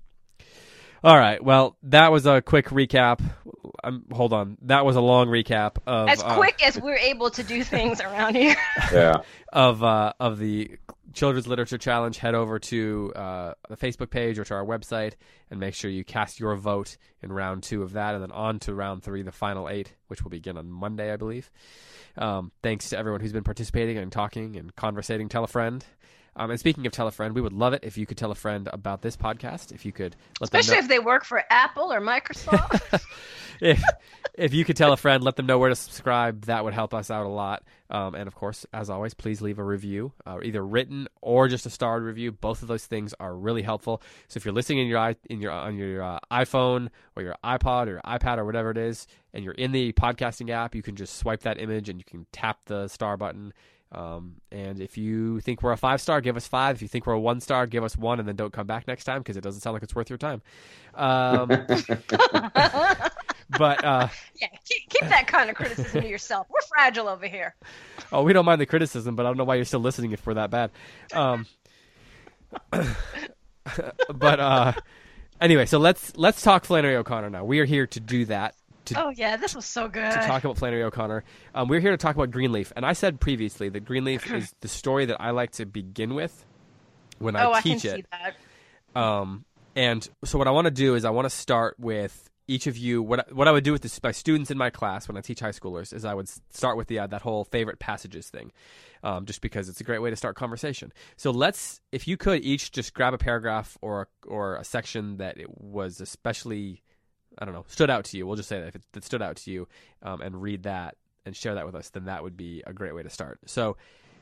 [1.04, 1.44] All right.
[1.44, 3.20] Well, that was a quick recap.
[3.84, 4.58] Um, hold on.
[4.64, 8.02] That was a long recap of As uh, quick as we're able to do things
[8.02, 8.56] around here.
[8.92, 9.18] yeah.
[9.52, 10.72] of uh, of the
[11.14, 12.18] Children's Literature Challenge.
[12.18, 15.14] Head over to uh, the Facebook page or to our website
[15.50, 18.60] and make sure you cast your vote in round two of that, and then on
[18.60, 21.52] to round three, the final eight, which will begin on Monday, I believe.
[22.18, 25.30] Um, thanks to everyone who's been participating and talking and conversating.
[25.30, 25.84] Tell a friend.
[26.36, 28.32] Um, and speaking of tell a friend, we would love it if you could tell
[28.32, 29.72] a friend about this podcast.
[29.72, 30.84] If you could let Especially them know.
[30.86, 33.04] if they work for Apple or Microsoft.
[33.62, 33.82] if
[34.36, 36.46] if you could tell a friend, let them know where to subscribe.
[36.46, 37.64] That would help us out a lot.
[37.90, 41.66] Um, and of course, as always, please leave a review, uh, either written or just
[41.66, 42.32] a starred review.
[42.32, 44.02] Both of those things are really helpful.
[44.28, 47.88] So if you're listening in your in your on your uh, iPhone or your iPod
[47.88, 51.18] or iPad or whatever it is, and you're in the podcasting app, you can just
[51.18, 53.54] swipe that image and you can tap the star button.
[53.92, 56.76] Um, and if you think we're a five star, give us five.
[56.76, 58.88] If you think we're a one star, give us one, and then don't come back
[58.88, 60.42] next time because it doesn't sound like it's worth your time.
[60.94, 61.48] Um,
[63.58, 66.48] but uh, yeah, keep, keep, that kind of criticism to yourself.
[66.50, 67.56] We're fragile over here.
[68.12, 70.26] Oh, we don't mind the criticism, but I don't know why you're still listening if
[70.26, 70.70] we're that bad.
[71.14, 71.48] Um,
[72.72, 74.74] but uh,
[75.42, 77.44] anyway, so let's let's talk Flannery O'Connor now.
[77.44, 78.56] We are here to do that.
[78.90, 80.12] To, oh yeah, this was so good.
[80.12, 81.24] To talk about Flannery O'Connor,
[81.56, 84.68] um, we're here to talk about Greenleaf, and I said previously that Greenleaf is the
[84.68, 86.46] story that I like to begin with
[87.20, 88.06] when I oh, teach I it.
[88.96, 92.66] Um, and so what I want to do is I want to start with each
[92.66, 95.16] of you what what I would do with this, my students in my class when
[95.16, 98.28] I teach high schoolers is I would start with the uh, that whole favorite passages
[98.30, 98.52] thing,
[99.04, 100.92] um, just because it's a great way to start conversation.
[101.16, 105.38] So let's if you could each just grab a paragraph or or a section that
[105.38, 106.82] it was especially
[107.40, 108.28] I don't know stood out to you.
[108.28, 109.68] We'll just say that if it, that stood out to you,
[110.04, 112.94] um, and read that and share that with us, then that would be a great
[112.94, 113.40] way to start.
[113.46, 113.78] So,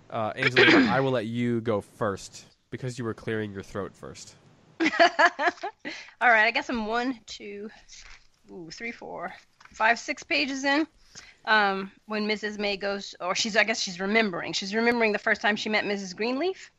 [0.10, 4.36] uh, Angelina, I will let you go first because you were clearing your throat first.
[4.82, 7.70] All right, I guess I'm one, two,
[8.52, 9.34] ooh, three, four,
[9.74, 10.88] five, six pages in.
[11.46, 12.60] Um, when Mrs.
[12.60, 14.52] May goes, or she's, I guess she's remembering.
[14.54, 16.16] She's remembering the first time she met Mrs.
[16.16, 16.72] Greenleaf.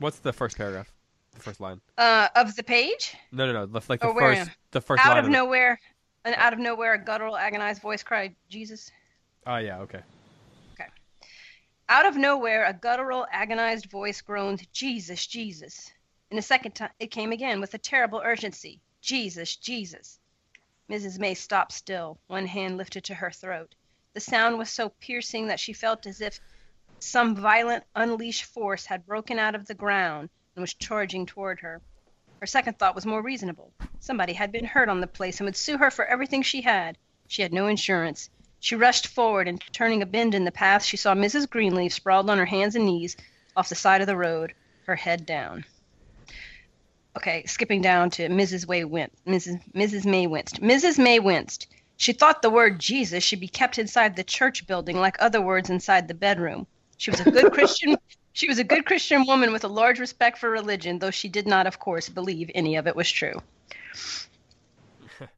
[0.00, 0.93] What's the first paragraph?
[1.34, 1.80] The first line.
[1.98, 3.16] Uh, of the page.
[3.32, 3.80] No, no, no.
[3.88, 5.04] Like the first, the first.
[5.04, 5.80] Out of, of nowhere,
[6.24, 8.90] and out of nowhere, a guttural, agonized voice cried, "Jesus."
[9.46, 10.00] Oh yeah, okay.
[10.74, 10.88] Okay.
[11.88, 15.92] Out of nowhere, a guttural, agonized voice groaned, "Jesus, Jesus."
[16.30, 20.20] And the second time, it came again with a terrible urgency, "Jesus, Jesus."
[20.88, 21.18] Mrs.
[21.18, 23.74] May stopped still, one hand lifted to her throat.
[24.12, 26.38] The sound was so piercing that she felt as if
[27.00, 31.80] some violent, unleashed force had broken out of the ground and was charging toward her.
[32.40, 33.72] Her second thought was more reasonable.
[34.00, 36.98] Somebody had been hurt on the place and would sue her for everything she had.
[37.26, 38.30] She had no insurance.
[38.60, 41.48] She rushed forward, and turning a bend in the path, she saw Mrs.
[41.48, 43.16] Greenleaf sprawled on her hands and knees
[43.56, 44.54] off the side of the road,
[44.86, 45.64] her head down.
[47.16, 48.66] Okay, skipping down to Mrs.
[48.66, 49.24] Way winced.
[49.24, 49.60] Mrs.
[49.72, 50.04] Mrs.
[50.04, 50.60] May winced.
[50.60, 50.98] Mrs.
[50.98, 51.68] May winced.
[51.96, 55.70] She thought the word Jesus should be kept inside the church building like other words
[55.70, 56.66] inside the bedroom.
[56.96, 57.96] She was a good Christian.
[58.34, 61.46] She was a good Christian woman with a large respect for religion, though she did
[61.46, 63.40] not, of course, believe any of it was true.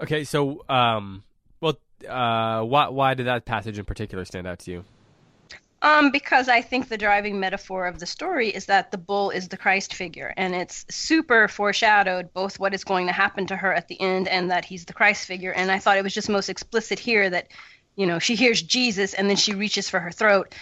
[0.00, 1.24] okay, so um,
[1.62, 4.84] well, uh, why why did that passage in particular stand out to you?
[5.80, 9.48] Um, because I think the driving metaphor of the story is that the bull is
[9.48, 13.72] the Christ figure, and it's super foreshadowed both what is going to happen to her
[13.72, 15.52] at the end and that he's the Christ figure.
[15.52, 17.48] And I thought it was just most explicit here that,
[17.96, 20.54] you know, she hears Jesus and then she reaches for her throat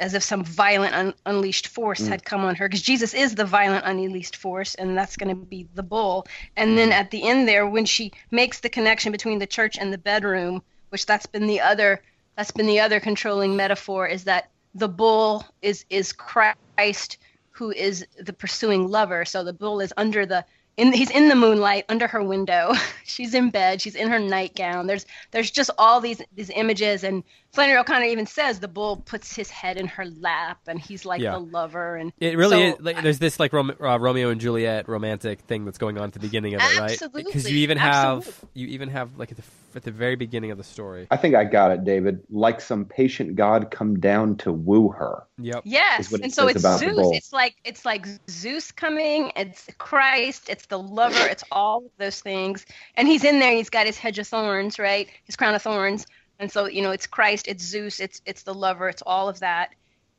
[0.00, 2.08] as if some violent un- unleashed force mm.
[2.08, 5.34] had come on her because Jesus is the violent unleashed force and that's going to
[5.34, 6.26] be the bull.
[6.56, 6.94] And then mm.
[6.94, 10.62] at the end there when she makes the connection between the church and the bedroom,
[10.88, 12.02] which that's been the other
[12.36, 17.18] that's been the other controlling metaphor is that the bull is is Christ
[17.50, 19.24] who is the pursuing lover.
[19.24, 20.44] So the bull is under the
[20.76, 22.72] in, he's in the moonlight under her window.
[23.04, 23.80] she's in bed.
[23.80, 24.86] She's in her nightgown.
[24.86, 27.22] There's there's just all these these images, and
[27.54, 31.20] Flannery O'Connor even says the bull puts his head in her lap, and he's like
[31.20, 31.32] yeah.
[31.32, 31.96] the lover.
[31.96, 32.80] And it really so, is.
[32.80, 36.12] Like, there's this like Rom- uh, Romeo and Juliet romantic thing that's going on at
[36.12, 36.90] the beginning of it, right?
[36.90, 37.24] Absolutely.
[37.24, 38.48] Because you even have Absolutely.
[38.54, 39.44] you even have like at the,
[39.76, 41.06] at the very beginning of the story.
[41.12, 42.24] I think I got it, David.
[42.28, 45.22] Like some patient god come down to woo her.
[45.38, 45.62] Yep.
[45.64, 47.08] Yes, and so it's Zeus.
[47.12, 49.30] It's like it's like Zeus coming.
[49.36, 50.48] It's Christ.
[50.48, 51.26] It's the lover.
[51.26, 52.66] It's all of those things.
[52.96, 53.54] And he's in there.
[53.54, 55.08] He's got his hedge of thorns, right?
[55.24, 56.04] His crown of thorns
[56.38, 59.40] and so you know it's christ it's zeus it's it's the lover it's all of
[59.40, 59.74] that.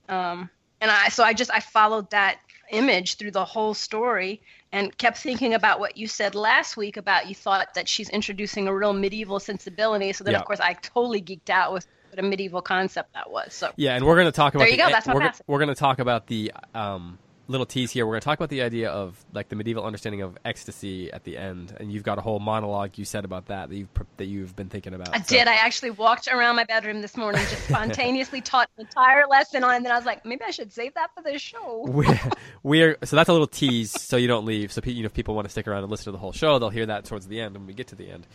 [0.07, 0.49] Um,
[0.81, 2.37] and i so i just i followed that
[2.71, 7.27] image through the whole story and kept thinking about what you said last week about
[7.27, 10.11] you thought that she's introducing a real medieval sensibility.
[10.13, 10.39] So then yeah.
[10.39, 13.53] of course i totally geeked out with what a medieval concept that was.
[13.53, 15.59] So yeah and we're going to talk about there you the, go that's we're, we're
[15.59, 18.05] going to talk about the um little tease here.
[18.05, 21.23] We're going to talk about the idea of like the medieval understanding of ecstasy at
[21.23, 24.25] the end, and you've got a whole monologue you said about that that you've that
[24.25, 25.13] you've been thinking about.
[25.13, 25.35] I so.
[25.35, 25.47] did.
[25.47, 29.73] I actually walked around my bedroom this morning, just spontaneously taught an entire lesson on,
[29.73, 31.85] it, and then I was like, maybe I should save that for the show.
[31.95, 32.19] We're,
[32.63, 34.71] we're so that's a little tease, so you don't leave.
[34.71, 36.59] So you know, if people want to stick around and listen to the whole show,
[36.59, 38.27] they'll hear that towards the end when we get to the end.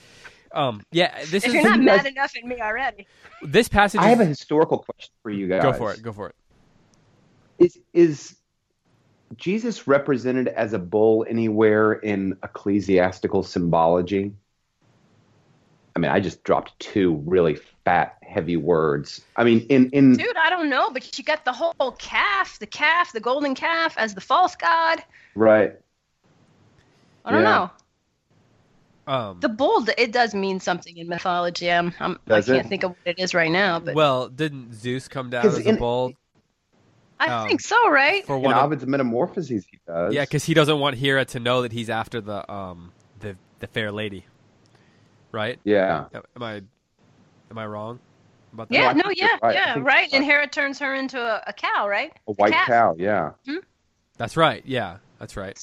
[0.53, 1.55] Um, yeah, this if is.
[1.55, 3.07] You're not mad enough at me already.
[3.43, 4.01] This passage.
[4.01, 5.63] I have a historical question for you guys.
[5.63, 6.03] Go for it.
[6.03, 6.35] Go for it
[7.59, 8.37] Is is
[9.37, 14.33] Jesus represented as a bull anywhere in ecclesiastical symbology?
[15.95, 19.23] I mean, I just dropped two really fat, heavy words.
[19.37, 22.67] I mean, in in dude, I don't know, but you got the whole calf, the
[22.67, 25.03] calf, the golden calf as the false god.
[25.35, 25.75] Right.
[27.25, 27.49] I don't yeah.
[27.49, 27.71] know.
[29.07, 31.71] Um, the bull, it does mean something in mythology.
[31.71, 33.81] I'm, I'm I can not think of what it is right now.
[33.81, 36.13] But well, didn't Zeus come down as in, a bull?
[37.21, 38.25] I um, think so, right?
[38.27, 40.15] For one in Ovid's Metamorphoses, he does.
[40.15, 43.67] Yeah, because he doesn't want Hera to know that he's after the um the the
[43.67, 44.25] fair lady,
[45.31, 45.61] right?
[45.63, 46.07] Yeah.
[46.15, 46.63] Am I
[47.51, 48.01] am I wrong
[48.55, 48.75] about that?
[48.75, 49.55] Yeah, no, yeah, right.
[49.55, 50.09] yeah, right.
[50.13, 52.11] And Hera turns her into a, a cow, right?
[52.27, 53.33] A white a cow, yeah.
[53.45, 53.59] Hmm?
[54.17, 54.63] That's right.
[54.65, 55.59] Yeah, that's right.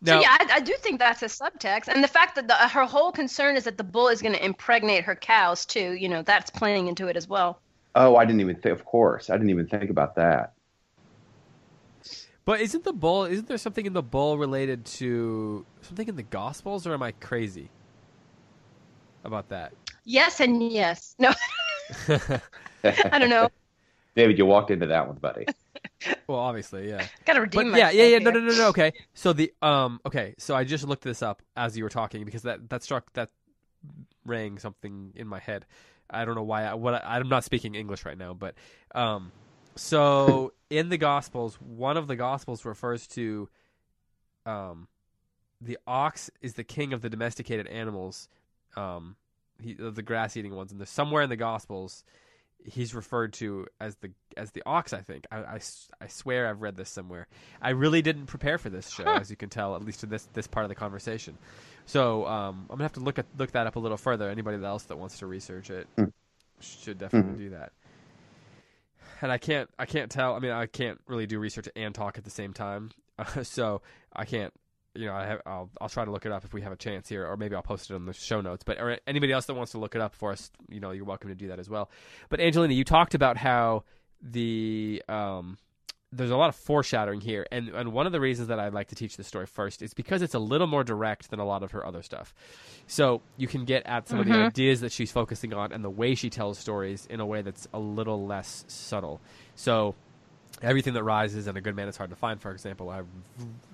[0.00, 2.54] Now, so yeah, I, I, do think that's a subtext, and the fact that the,
[2.54, 5.92] her whole concern is that the bull is going to impregnate her cows too.
[5.94, 7.60] You know, that's playing into it as well.
[7.94, 8.78] Oh, I didn't even think.
[8.78, 10.54] Of course, I didn't even think about that.
[12.44, 13.24] But isn't the bull?
[13.24, 17.12] Isn't there something in the bull related to something in the Gospels, or am I
[17.12, 17.70] crazy
[19.24, 19.72] about that?
[20.04, 21.14] Yes and yes.
[21.18, 21.32] No,
[22.08, 23.48] I don't know.
[24.14, 25.46] David, you walked into that one, buddy.
[26.26, 27.06] well, obviously, yeah.
[27.24, 28.18] Gotta redeem but, Yeah, yeah, yeah.
[28.18, 28.68] No, no, no, no.
[28.68, 28.92] Okay.
[29.14, 30.00] So the um.
[30.04, 30.34] Okay.
[30.38, 33.30] So I just looked this up as you were talking because that that struck that
[34.26, 35.64] rang something in my head.
[36.10, 36.64] I don't know why.
[36.64, 38.54] I, what I, I'm not speaking English right now, but
[38.94, 39.30] um.
[39.74, 43.48] So in the Gospels, one of the Gospels refers to
[44.44, 44.88] um,
[45.60, 48.28] the ox is the king of the domesticated animals,
[48.76, 49.16] um,
[49.60, 52.04] he, the grass eating ones, and there's somewhere in the Gospels
[52.64, 54.92] he's referred to as the as the ox.
[54.92, 55.60] I think I, I,
[56.00, 57.26] I swear I've read this somewhere.
[57.60, 59.18] I really didn't prepare for this show, huh.
[59.20, 61.36] as you can tell, at least in this this part of the conversation.
[61.86, 64.28] So um, I'm gonna have to look at look that up a little further.
[64.28, 66.12] Anybody else that wants to research it mm.
[66.60, 67.38] should definitely mm.
[67.38, 67.72] do that
[69.22, 70.34] and I can't I can't tell.
[70.34, 73.80] I mean, I can't really do research and talk at the same time, uh, so
[74.12, 74.52] I can't.
[74.94, 76.76] You know, I have, I'll I'll try to look it up if we have a
[76.76, 78.62] chance here, or maybe I'll post it in the show notes.
[78.62, 81.06] But or anybody else that wants to look it up for us, you know, you're
[81.06, 81.88] welcome to do that as well.
[82.28, 83.84] But Angelina, you talked about how
[84.20, 85.56] the um,
[86.12, 88.88] there's a lot of foreshadowing here, and and one of the reasons that I like
[88.88, 91.62] to teach this story first is because it's a little more direct than a lot
[91.62, 92.34] of her other stuff.
[92.86, 94.20] So you can get at some mm-hmm.
[94.20, 94.46] of the mm-hmm.
[94.48, 97.66] ideas that she's focusing on and the way she tells stories in a way that's
[97.72, 99.20] a little less subtle.
[99.54, 99.94] So
[100.60, 103.06] everything that rises and a good man is hard to find, for example, are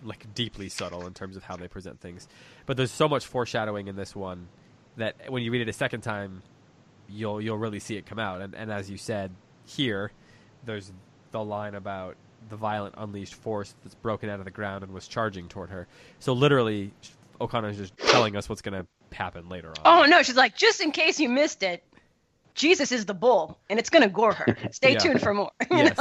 [0.04, 2.28] like deeply subtle in terms of how they present things.
[2.66, 4.48] But there's so much foreshadowing in this one
[4.96, 6.42] that when you read it a second time,
[7.08, 8.40] you'll you'll really see it come out.
[8.42, 9.32] And and as you said
[9.64, 10.12] here,
[10.64, 10.92] there's
[11.30, 12.16] the line about
[12.48, 15.86] the violent unleashed force that's broken out of the ground and was charging toward her.
[16.18, 16.92] So literally,
[17.40, 19.76] O'Connor is just telling us what's going to happen later on.
[19.84, 21.84] Oh no, she's like, just in case you missed it,
[22.54, 24.56] Jesus is the bull, and it's going to gore her.
[24.72, 24.98] Stay yeah.
[24.98, 25.50] tuned for more.
[25.70, 25.98] yes,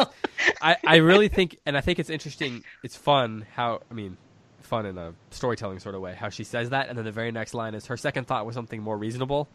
[0.62, 2.64] I I really think, and I think it's interesting.
[2.84, 4.18] It's fun how I mean.
[4.62, 7.32] Fun in a storytelling sort of way, how she says that, and then the very
[7.32, 9.48] next line is her second thought was something more reasonable.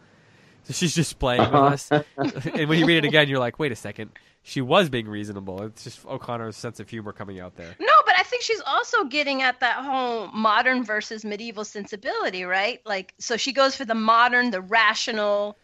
[0.63, 1.65] So she's just playing with uh-huh.
[1.67, 1.91] us.
[2.55, 5.63] and when you read it again, you're like, wait a second she was being reasonable.
[5.63, 7.75] It's just O'Connor's sense of humor coming out there.
[7.79, 12.81] No, but I think she's also getting at that whole modern versus medieval sensibility, right?
[12.85, 15.57] Like, so she goes for the modern, the rational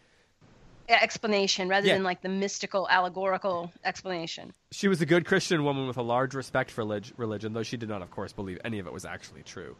[0.87, 1.93] explanation rather yeah.
[1.93, 4.53] than like the mystical, allegorical explanation.
[4.71, 6.83] She was a good Christian woman with a large respect for
[7.17, 9.75] religion, though she did not, of course, believe any of it was actually true.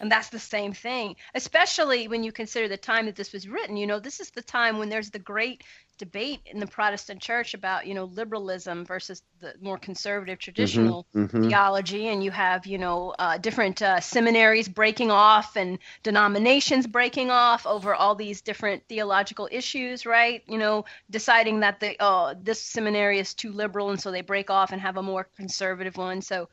[0.00, 3.76] And that's the same thing, especially when you consider the time that this was written.
[3.76, 5.62] You know, this is the time when there's the great
[5.98, 11.06] debate in the Protestant church about, you know, liberalism versus the more conservative mm-hmm, traditional
[11.14, 11.48] mm-hmm, mm-hmm.
[11.48, 12.08] theology.
[12.08, 17.66] And you have, you know, uh, different uh, seminaries breaking off and denominations breaking off
[17.66, 20.42] over all these different theological issues, right?
[20.48, 24.48] You know, deciding that the, oh, this seminary is too liberal and so they break
[24.48, 26.22] off and have a more conservative one.
[26.22, 26.48] So,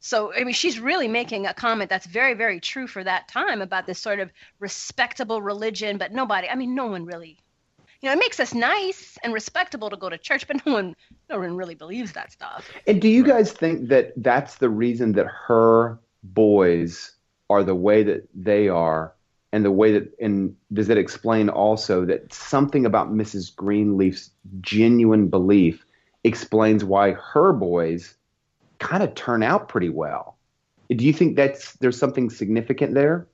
[0.00, 3.62] so, I mean, she's really making a comment that's very, very true for that time
[3.62, 7.38] about this sort of respectable religion, but nobody, I mean, no one really
[8.00, 10.96] you know, it makes us nice and respectable to go to church, but no one,
[11.28, 12.70] no one really believes that stuff.
[12.86, 17.12] And do you guys think that that's the reason that her boys
[17.50, 19.12] are the way that they are,
[19.52, 23.54] and the way that, and does it explain also that something about Mrs.
[23.54, 25.84] Greenleaf's genuine belief
[26.22, 28.14] explains why her boys
[28.80, 30.36] kind of turn out pretty well?
[30.90, 33.28] Do you think that's there's something significant there?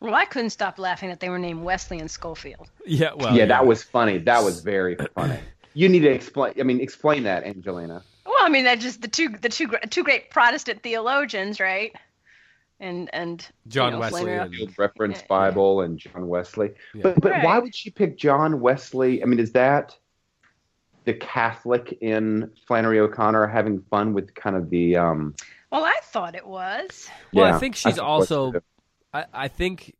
[0.00, 2.70] Well, I couldn't stop laughing that they were named Wesley and Scofield.
[2.86, 3.46] Yeah, well, yeah, yeah.
[3.46, 4.18] that was funny.
[4.18, 5.38] That was very funny.
[5.74, 6.54] you need to explain.
[6.58, 8.02] I mean, explain that, Angelina.
[8.24, 11.94] Well, I mean, that just the two the two two great Protestant theologians, right?
[12.80, 16.72] And and John you know, Wesley, and, reference Bible, and John Wesley.
[16.94, 17.02] Yeah.
[17.02, 17.44] But but right.
[17.44, 19.22] why would she pick John Wesley?
[19.22, 19.96] I mean, is that
[21.06, 24.96] the Catholic in Flannery O'Connor having fun with kind of the.
[24.96, 25.34] Um,
[25.70, 27.08] well, I thought it was.
[27.32, 28.52] Well, yeah, I think she's I also.
[29.14, 29.96] I, I think.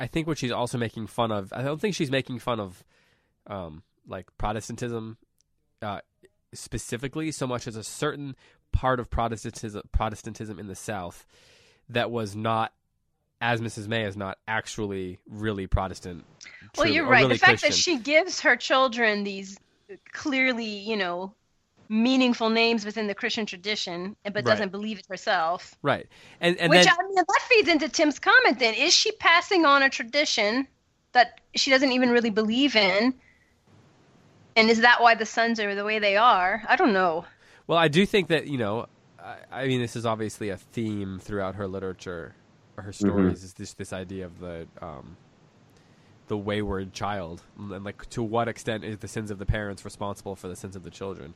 [0.00, 1.52] I think what she's also making fun of.
[1.52, 2.84] I don't think she's making fun of,
[3.48, 5.18] um, like Protestantism,
[5.82, 6.00] uh,
[6.54, 8.36] specifically so much as a certain
[8.72, 11.26] part of Protestantism, Protestantism in the South,
[11.88, 12.72] that was not
[13.40, 13.88] as Mrs.
[13.88, 16.24] May is not actually really Protestant.
[16.76, 17.20] Well, you're right.
[17.20, 17.70] Really the fact Christian.
[17.70, 19.58] that she gives her children these
[20.12, 21.32] clearly, you know,
[21.88, 24.44] meaningful names within the Christian tradition, but right.
[24.44, 25.74] doesn't believe it herself.
[25.82, 26.06] Right.
[26.40, 28.58] And, and which then, I mean, that feeds into Tim's comment.
[28.58, 30.66] Then is she passing on a tradition
[31.12, 33.14] that she doesn't even really believe in?
[34.56, 36.62] And is that why the sons are the way they are?
[36.68, 37.24] I don't know.
[37.66, 38.86] Well, I do think that you know,
[39.22, 42.34] I, I mean, this is obviously a theme throughout her literature
[42.82, 43.06] her mm-hmm.
[43.06, 43.44] stories mm-hmm.
[43.44, 45.16] is this this idea of the um,
[46.28, 50.36] the wayward child and like to what extent is the sins of the parents responsible
[50.36, 51.34] for the sins of the children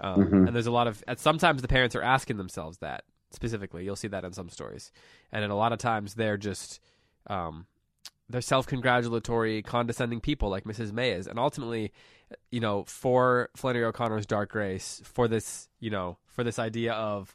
[0.00, 0.46] um, mm-hmm.
[0.46, 4.08] and there's a lot of sometimes the parents are asking themselves that specifically you'll see
[4.08, 4.92] that in some stories
[5.32, 6.80] and in a lot of times they're just
[7.26, 7.66] um,
[8.28, 11.92] they're self-congratulatory condescending people like mrs may is and ultimately
[12.50, 17.34] you know for flannery o'connor's dark grace for this you know for this idea of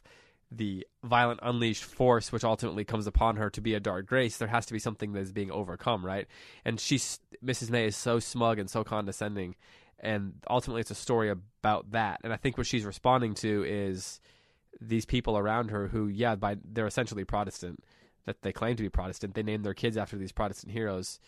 [0.50, 4.48] the violent unleashed force which ultimately comes upon her to be a dark grace there
[4.48, 6.26] has to be something that is being overcome right?
[6.64, 9.56] And she's mrs may is so smug and so condescending
[9.98, 12.20] and ultimately it's a story about that.
[12.22, 14.20] And i think what she's responding to is
[14.80, 17.82] these people around her who yeah by they're essentially protestant
[18.26, 19.34] that they claim to be protestant.
[19.34, 21.18] They name their kids after these protestant heroes.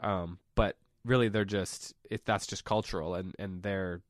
[0.00, 4.00] Um, but really they're just if that's just cultural and and their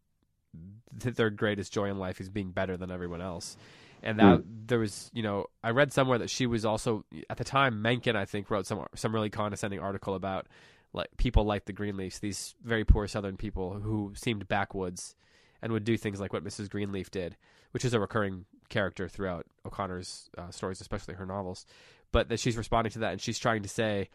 [0.92, 3.56] their greatest joy in life is being better than everyone else
[4.02, 4.44] and that mm.
[4.66, 8.16] there was you know I read somewhere that she was also at the time Mencken
[8.16, 10.46] I think wrote some some really condescending article about
[10.92, 15.14] like people like the Greenleafs these very poor Southern people who seemed backwoods
[15.62, 16.70] and would do things like what Mrs.
[16.70, 17.36] Greenleaf did,
[17.72, 21.66] which is a recurring character throughout O'Connor's uh, stories, especially her novels.
[22.12, 24.08] But that she's responding to that and she's trying to say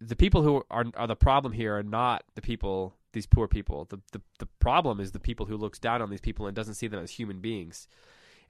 [0.00, 3.86] the people who are are the problem here are not the people these poor people.
[3.88, 6.74] The, the the problem is the people who looks down on these people and doesn't
[6.74, 7.88] see them as human beings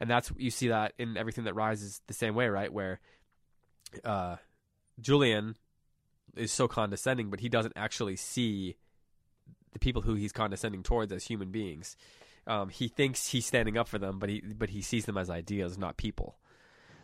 [0.00, 2.72] and that's you see that in everything that rises the same way, right?
[2.72, 3.00] Where
[4.04, 4.36] uh,
[5.00, 5.56] Julian
[6.36, 8.76] is so condescending, but he doesn't actually see
[9.72, 11.96] the people who he's condescending towards as human beings.
[12.46, 15.28] Um, he thinks he's standing up for them, but he but he sees them as
[15.28, 16.36] ideas, not people.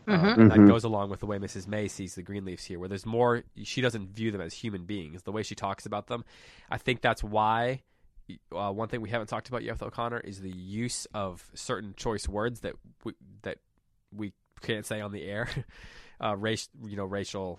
[0.09, 0.41] Um, mm-hmm.
[0.41, 0.69] and that mm-hmm.
[0.69, 1.67] goes along with the way Mrs.
[1.67, 3.43] May sees the Greenleafs here, where there's more.
[3.63, 5.23] She doesn't view them as human beings.
[5.23, 6.25] The way she talks about them,
[6.71, 7.83] I think that's why
[8.55, 11.95] uh, one thing we haven't talked about yet with O'Connor is the use of certain
[11.97, 13.13] choice words that we,
[13.43, 13.59] that
[14.15, 15.49] we can't say on the air,
[16.23, 17.59] uh, race, you know, racial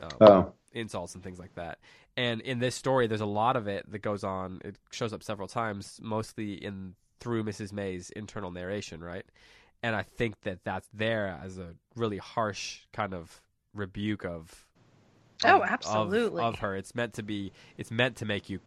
[0.00, 0.52] um, oh.
[0.72, 1.78] insults and things like that.
[2.16, 4.60] And in this story, there's a lot of it that goes on.
[4.64, 7.72] It shows up several times, mostly in through Mrs.
[7.72, 9.24] May's internal narration, right?
[9.82, 13.40] And I think that that's there as a really harsh kind of
[13.74, 14.66] rebuke of
[15.44, 18.60] oh absolutely of, of, her it's meant to be it's meant to make you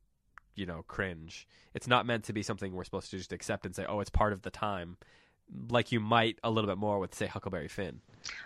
[0.55, 1.47] you know cringe.
[1.73, 4.09] It's not meant to be something we're supposed to just accept and say, "Oh, it's
[4.09, 4.97] part of the time."
[5.69, 8.01] Like you might a little bit more with say Huckleberry Finn.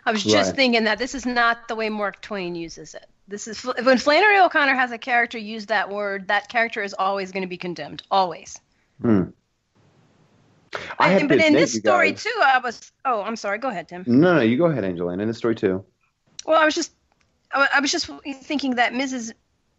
[0.05, 0.55] I was just right.
[0.55, 3.07] thinking that this is not the way Mark Twain uses it.
[3.27, 7.31] This is when Flannery O'Connor has a character use that word, that character is always
[7.31, 8.59] going to be condemned, always.
[9.01, 9.25] Hmm.
[10.99, 12.91] I, I but in this story guys, too, I was.
[13.05, 13.57] Oh, I'm sorry.
[13.57, 14.03] Go ahead, Tim.
[14.05, 15.23] No, no, you go ahead, Angelina.
[15.23, 15.83] In this story too.
[16.45, 16.91] Well, I was just,
[17.51, 18.09] I was just
[18.43, 19.33] thinking that Mrs.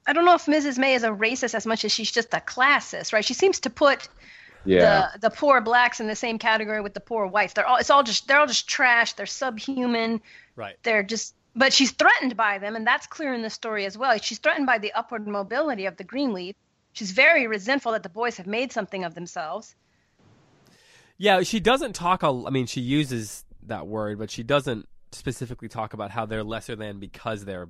[0.06, 0.78] I don't know if Mrs.
[0.78, 3.24] May is a racist as much as she's just a classist, right?
[3.24, 4.08] She seems to put
[4.64, 5.10] yeah.
[5.12, 7.52] the the poor blacks in the same category with the poor whites.
[7.54, 9.12] They're all it's all just they're all just trash.
[9.14, 10.20] They're subhuman.
[10.56, 10.76] Right.
[10.82, 14.16] They're just but she's threatened by them, and that's clear in the story as well.
[14.18, 16.54] She's threatened by the upward mobility of the Greenleaf.
[16.92, 19.74] She's very resentful that the boys have made something of themselves.
[21.18, 22.22] Yeah, she doesn't talk.
[22.22, 26.44] A, I mean, she uses that word, but she doesn't specifically talk about how they're
[26.44, 27.68] lesser than because they're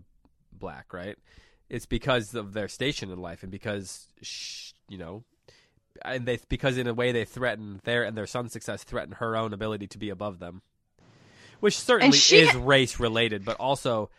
[0.52, 1.18] black, right?
[1.70, 4.08] It's because of their station in life and because
[4.88, 5.22] you know
[6.02, 9.36] and they because in a way they threaten their and their son's success threaten her
[9.36, 10.62] own ability to be above them.
[11.60, 12.38] Which certainly she...
[12.38, 14.10] is race related but also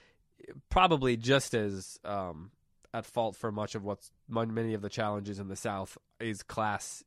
[0.69, 2.51] probably just as um,
[2.93, 7.03] at fault for much of what's many of the challenges in the South is class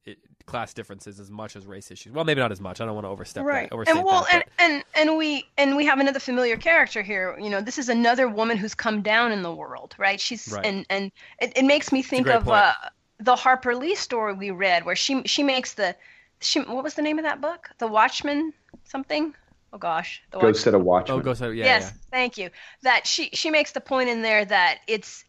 [0.46, 2.12] class differences as much as race issues.
[2.12, 2.80] Well, maybe not as much.
[2.80, 3.70] I don't want to overstep right.
[3.70, 3.88] that.
[3.88, 7.36] and well, that, and, and and we and we have another familiar character here.
[7.38, 10.20] You know, this is another woman who's come down in the world, right?
[10.20, 10.64] She's right.
[10.64, 12.72] and and it, it makes me think of uh,
[13.18, 15.94] the Harper Lee story we read, where she she makes the
[16.40, 17.68] she what was the name of that book?
[17.78, 18.52] The Watchman
[18.84, 19.34] something.
[19.72, 21.18] Oh gosh, the Go Set a Watchman.
[21.18, 22.00] Oh, Go Set yes, yeah.
[22.10, 22.48] thank you.
[22.82, 25.24] That she she makes the point in there that it's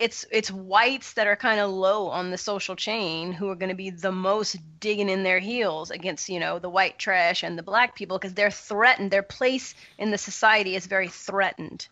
[0.00, 3.68] it's it's whites that are kind of low on the social chain who are going
[3.68, 7.56] to be the most digging in their heels against you know the white trash and
[7.56, 9.10] the black people because they're threatened.
[9.10, 11.86] Their place in the society is very threatened.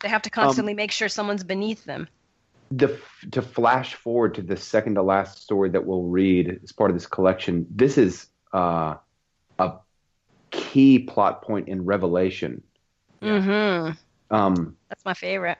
[0.00, 2.08] They have to um, constantly um, make sure someone's beneath them.
[2.70, 2.98] The,
[3.32, 6.96] to flash forward to the second to last story that we'll read as part of
[6.96, 8.94] this collection this is uh,
[9.58, 9.72] a
[10.50, 12.62] key plot point in revelation.
[13.20, 13.92] Mm-hmm.
[14.34, 15.58] um, that's my favorite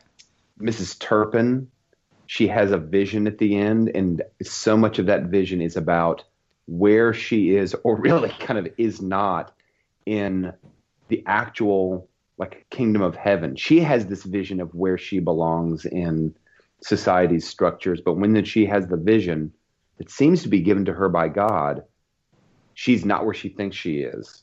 [0.61, 0.99] Mrs.
[0.99, 1.69] Turpin,
[2.27, 6.25] she has a vision at the end, and so much of that vision is about
[6.67, 9.55] where she is, or really kind of is not,
[10.07, 10.53] in
[11.09, 13.57] the actual like kingdom of heaven.
[13.57, 16.35] She has this vision of where she belongs in
[16.83, 19.53] society's structures, but when she has the vision
[19.99, 21.85] that seems to be given to her by God,
[22.75, 24.43] she's not where she thinks she is,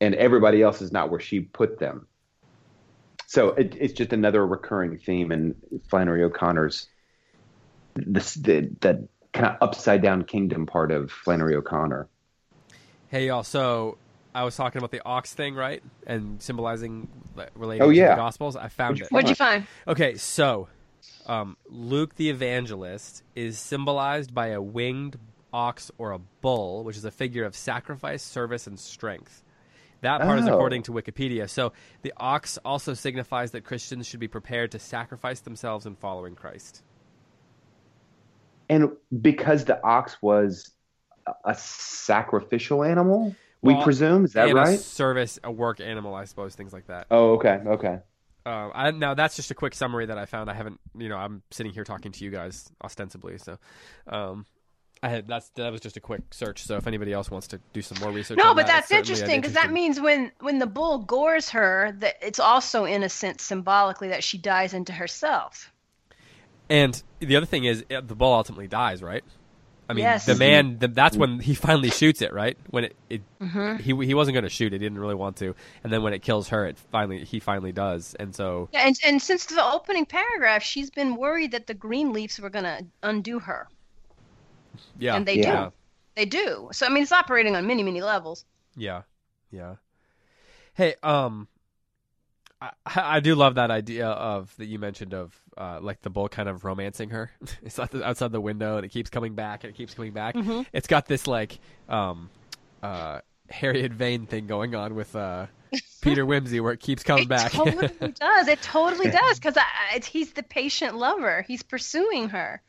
[0.00, 2.06] and everybody else is not where she put them
[3.30, 5.54] so it, it's just another recurring theme in
[5.88, 6.88] Flannery O'Connor's
[7.94, 12.08] this the, the kind of upside down kingdom part of Flannery O'Connor.
[13.06, 13.98] Hey y'all, so
[14.34, 15.80] I was talking about the ox thing, right?
[16.08, 17.06] And symbolizing
[17.54, 18.08] related oh, yeah.
[18.08, 18.56] to the Gospels.
[18.56, 19.12] I found What'd it.
[19.12, 19.64] What'd you find?
[19.86, 20.66] Okay, so
[21.26, 25.20] um, Luke the Evangelist is symbolized by a winged
[25.52, 29.44] ox or a bull, which is a figure of sacrifice, service, and strength.
[30.02, 30.42] That part oh.
[30.42, 31.48] is according to Wikipedia.
[31.48, 31.72] So
[32.02, 36.82] the ox also signifies that Christians should be prepared to sacrifice themselves in following Christ.
[38.68, 38.90] And
[39.20, 40.70] because the ox was
[41.44, 44.78] a sacrificial animal, well, we presume is that right?
[44.78, 47.06] A service, a work animal, I suppose, things like that.
[47.10, 47.98] Oh, okay, okay.
[48.46, 50.48] Uh, I, now that's just a quick summary that I found.
[50.48, 53.58] I haven't, you know, I'm sitting here talking to you guys ostensibly, so
[54.06, 54.46] um,
[55.02, 56.62] I had that's that was just a quick search.
[56.62, 59.40] So if anybody else wants to do some more research, no, but that, that's interesting
[59.40, 63.42] because that means when when the bull gores her, that it's also in a sense
[63.42, 65.72] symbolically that she dies into herself.
[66.68, 69.24] And the other thing is, the bull ultimately dies, right?
[69.88, 70.26] I mean, yes.
[70.26, 70.78] the man.
[70.78, 72.56] The, that's when he finally shoots it, right?
[72.68, 73.76] When it, it mm-hmm.
[73.76, 74.80] he he wasn't going to shoot it.
[74.80, 75.56] He didn't really want to.
[75.82, 78.14] And then when it kills her, it finally he finally does.
[78.20, 82.12] And so yeah, and and since the opening paragraph, she's been worried that the green
[82.12, 83.66] leaves were going to undo her.
[84.98, 85.16] Yeah.
[85.16, 85.64] And they yeah.
[85.64, 85.72] do.
[86.16, 86.68] They do.
[86.72, 88.44] So I mean it's operating on many, many levels.
[88.76, 89.02] Yeah.
[89.50, 89.76] Yeah.
[90.74, 91.48] Hey, um
[92.60, 96.28] I, I do love that idea of that you mentioned of uh, like the bull
[96.28, 97.30] kind of romancing her.
[97.62, 100.34] it's outside the window and it keeps coming back and it keeps coming back.
[100.34, 100.62] Mm-hmm.
[100.72, 101.58] It's got this like
[101.88, 102.28] um,
[102.82, 105.46] uh, Harriet Vane thing going on with uh,
[106.02, 107.54] Peter Wimsey where it keeps coming it back.
[107.54, 108.48] It totally does.
[108.48, 109.56] It totally does because
[110.06, 111.42] he's the patient lover.
[111.46, 112.62] He's pursuing her.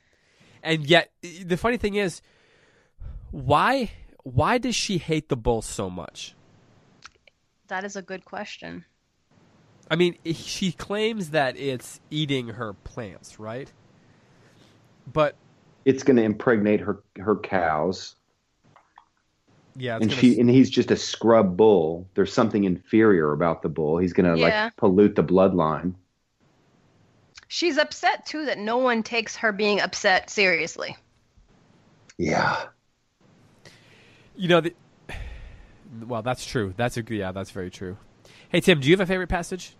[0.63, 2.21] And yet, the funny thing is,
[3.31, 3.91] why
[4.23, 6.35] why does she hate the bull so much?
[7.67, 8.85] That is a good question.
[9.89, 13.71] I mean, she claims that it's eating her plants, right?
[15.11, 15.35] But
[15.85, 18.15] it's going to impregnate her her cows.
[19.75, 22.07] Yeah, and she and he's just a scrub bull.
[22.13, 23.97] There's something inferior about the bull.
[23.97, 24.65] He's going to yeah.
[24.65, 25.95] like pollute the bloodline
[27.51, 30.95] she's upset too that no one takes her being upset seriously.
[32.17, 32.67] Yeah.
[34.37, 34.73] You know, the,
[36.07, 36.73] well, that's true.
[36.77, 37.97] That's a yeah, that's very true.
[38.47, 39.75] Hey Tim, do you have a favorite passage?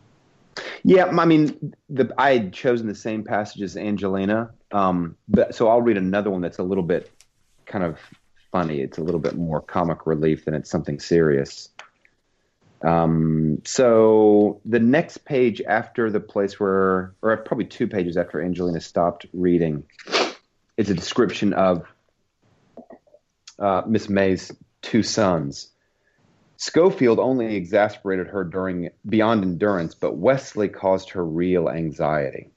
[0.84, 5.70] Yeah, I mean, the, I had chosen the same passage as Angelina, um, but so
[5.70, 7.10] I'll read another one that's a little bit
[7.66, 7.98] kind of
[8.52, 8.82] funny.
[8.82, 11.70] It's a little bit more comic relief than it's something serious.
[12.84, 18.82] Um, so the next page after the place where, or probably two pages after Angelina
[18.82, 19.84] stopped reading,
[20.78, 21.86] is a description of
[23.60, 24.52] uh, Miss May's
[24.82, 25.70] two sons.
[26.58, 32.50] Scofield only exasperated her during beyond endurance, but Wesley caused her real anxiety.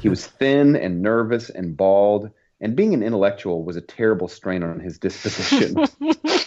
[0.00, 2.30] He was thin and nervous and bald,
[2.60, 5.84] and being an intellectual was a terrible strain on his disposition.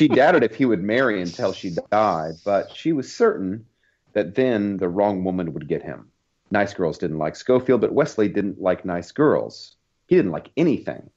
[0.00, 3.66] she doubted if he would marry until she died, but she was certain
[4.14, 6.10] that then the wrong woman would get him.
[6.50, 9.76] Nice girls didn't like Scofield, but Wesley didn't like nice girls.
[10.06, 11.10] He didn't like anything.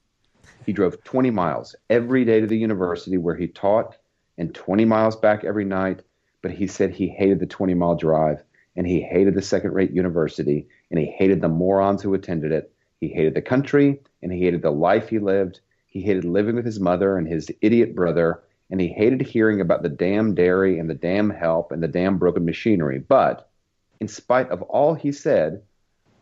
[0.66, 3.96] He drove 20 miles every day to the university where he taught
[4.36, 6.02] and 20 miles back every night,
[6.42, 8.42] but he said he hated the 20 mile drive
[8.76, 12.70] and he hated the second rate university and he hated the morons who attended it.
[13.00, 15.60] He hated the country and he hated the life he lived.
[15.86, 19.82] He hated living with his mother and his idiot brother and he hated hearing about
[19.82, 22.98] the damn dairy and the damn help and the damn broken machinery.
[22.98, 23.50] But
[24.00, 25.62] in spite of all he said,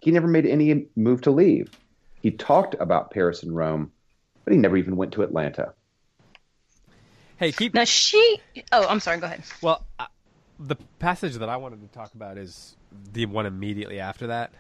[0.01, 1.71] he never made any move to leave.
[2.21, 3.93] He talked about Paris and Rome,
[4.45, 5.75] but he never even went to Atlanta.
[7.37, 8.41] Hey, keep now she.
[8.71, 9.19] Oh, I'm sorry.
[9.19, 9.43] Go ahead.
[9.61, 10.07] Well, uh,
[10.61, 12.77] the passage that I wanted to talk about is
[13.13, 14.53] the one immediately after that.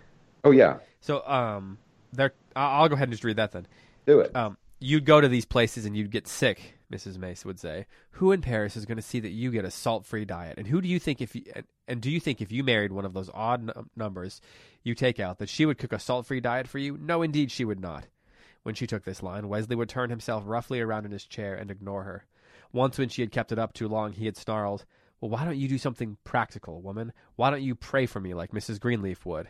[0.43, 0.79] Oh yeah.
[1.01, 1.79] So um,
[2.13, 2.33] there.
[2.57, 3.67] I'll go ahead and just read that then.
[4.07, 4.35] Do it.
[4.35, 6.77] Um, you'd go to these places and you'd get sick.
[6.93, 7.19] Mrs.
[7.19, 10.27] Mace would say, "Who in Paris is going to see that you get a salt-free
[10.27, 10.59] diet?
[10.59, 11.45] And who do you think if you
[11.89, 14.41] and do you think if you married one of those odd numbers
[14.83, 16.99] you take out that she would cook a salt-free diet for you?
[17.01, 18.07] No, indeed, she would not."
[18.63, 21.71] When she took this line, Wesley would turn himself roughly around in his chair and
[21.71, 22.27] ignore her.
[22.73, 24.85] Once, when she had kept it up too long, he had snarled,
[25.21, 27.13] Well, why don't you do something practical, woman?
[27.37, 28.81] Why don't you pray for me like Mrs.
[28.81, 29.49] Greenleaf would?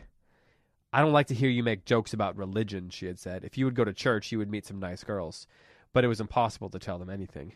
[0.91, 3.43] I don't like to hear you make jokes about religion, she had said.
[3.43, 5.47] If you would go to church, you would meet some nice girls.
[5.93, 7.53] But it was impossible to tell them anything.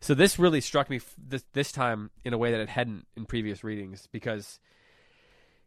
[0.00, 3.26] So this really struck me this, this time in a way that it hadn't in
[3.26, 4.58] previous readings because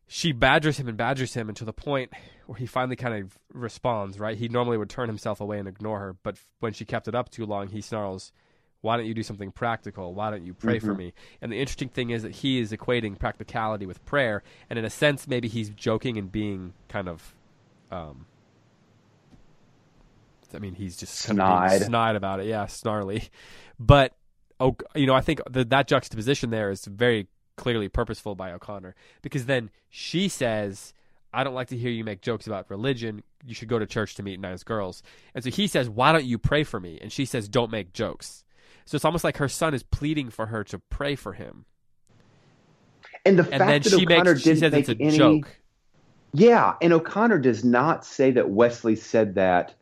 [0.07, 2.11] she badgers him and badgers him until the point
[2.45, 4.37] where he finally kind of responds, right?
[4.37, 7.29] He normally would turn himself away and ignore her, but when she kept it up
[7.29, 8.31] too long, he snarls,
[8.79, 10.13] Why don't you do something practical?
[10.13, 10.87] Why don't you pray mm-hmm.
[10.87, 11.13] for me?
[11.41, 14.89] And the interesting thing is that he is equating practicality with prayer, and in a
[14.89, 17.35] sense, maybe he's joking and being kind of.
[17.91, 18.25] Um,
[20.53, 21.81] I mean, he's just snide.
[21.83, 22.47] snide about it.
[22.47, 23.29] Yeah, snarly.
[23.79, 24.15] But,
[24.59, 27.27] oh, you know, I think the, that juxtaposition there is very
[27.57, 30.93] clearly purposeful by O'Connor because then she says,
[31.33, 33.23] I don't like to hear you make jokes about religion.
[33.45, 35.03] You should go to church to meet nice girls.
[35.35, 36.97] And so he says, Why don't you pray for me?
[37.01, 38.43] And she says, Don't make jokes.
[38.85, 41.65] So it's almost like her son is pleading for her to pray for him.
[43.25, 45.17] And the fact and then that she O'Connor makes, she says it's a any...
[45.17, 45.59] joke.
[46.33, 49.75] Yeah, and O'Connor does not say that Wesley said that.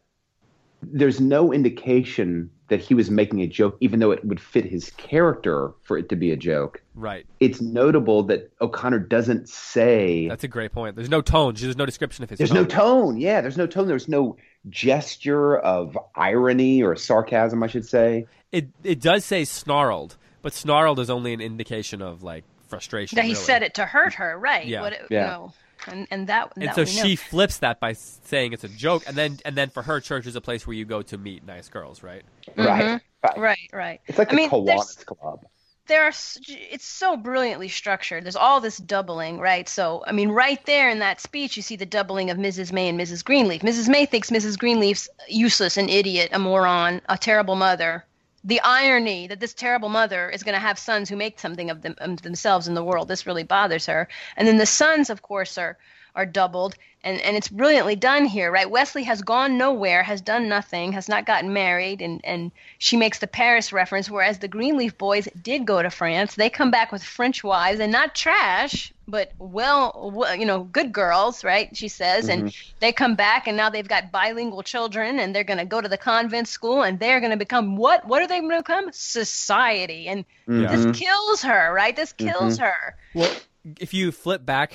[0.91, 4.89] There's no indication that he was making a joke, even though it would fit his
[4.91, 6.81] character for it to be a joke.
[6.95, 7.25] Right.
[7.39, 10.27] It's notable that O'Connor doesn't say.
[10.27, 10.95] That's a great point.
[10.95, 11.53] There's no tone.
[11.55, 12.39] There's no description of his.
[12.39, 12.63] There's tone.
[12.63, 13.17] no tone.
[13.17, 13.87] Yeah, there's no tone.
[13.87, 14.37] There's no
[14.69, 18.25] gesture of irony or sarcasm, I should say.
[18.51, 23.17] It it does say snarled, but snarled is only an indication of like frustration.
[23.17, 23.43] That he really.
[23.43, 24.65] said it to hurt her, right?
[24.65, 24.81] Yeah.
[24.81, 25.21] What it, yeah.
[25.21, 25.53] You know,
[25.87, 29.15] and and that and that so she flips that by saying it's a joke, and
[29.15, 31.69] then and then for her, church is a place where you go to meet nice
[31.69, 32.23] girls, right?
[32.49, 32.63] Mm-hmm.
[32.65, 34.01] Right, right, right, right.
[34.07, 35.45] It's like I mean, Kiwanis Club.
[35.87, 36.13] There are,
[36.47, 38.23] it's so brilliantly structured.
[38.23, 39.69] There's all this doubling, right?
[39.69, 42.71] So, I mean, right there in that speech, you see the doubling of Mrs.
[42.71, 43.23] May and Mrs.
[43.23, 43.61] Greenleaf.
[43.61, 43.87] Mrs.
[43.87, 44.57] May thinks Mrs.
[44.57, 48.03] Greenleaf's useless, an idiot, a moron, a terrible mother,
[48.45, 51.81] the irony that this terrible mother is going to have sons who make something of,
[51.81, 53.07] them, of themselves in the world.
[53.07, 54.07] This really bothers her.
[54.37, 55.77] And then the sons of course are
[56.15, 60.49] are doubled and and it's brilliantly done here right wesley has gone nowhere has done
[60.49, 64.97] nothing has not gotten married and and she makes the paris reference whereas the greenleaf
[64.97, 69.31] boys did go to france they come back with french wives and not trash but
[69.37, 72.45] well, well you know good girls right she says mm-hmm.
[72.45, 75.79] and they come back and now they've got bilingual children and they're going to go
[75.79, 78.57] to the convent school and they're going to become what what are they going to
[78.57, 80.63] become society and mm-hmm.
[80.63, 82.63] this kills her right this kills mm-hmm.
[82.63, 83.31] her well
[83.79, 84.73] if you flip back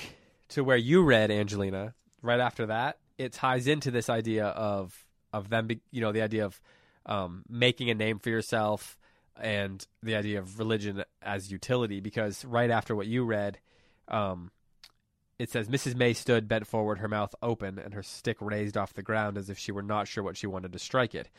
[0.51, 5.49] to where you read Angelina right after that, it ties into this idea of of
[5.49, 6.59] them, be, you know, the idea of
[7.05, 8.97] um, making a name for yourself
[9.39, 12.01] and the idea of religion as utility.
[12.01, 13.59] Because right after what you read,
[14.09, 14.51] um,
[15.39, 15.95] it says Mrs.
[15.95, 19.49] May stood bent forward, her mouth open, and her stick raised off the ground as
[19.49, 21.29] if she were not sure what she wanted to strike it.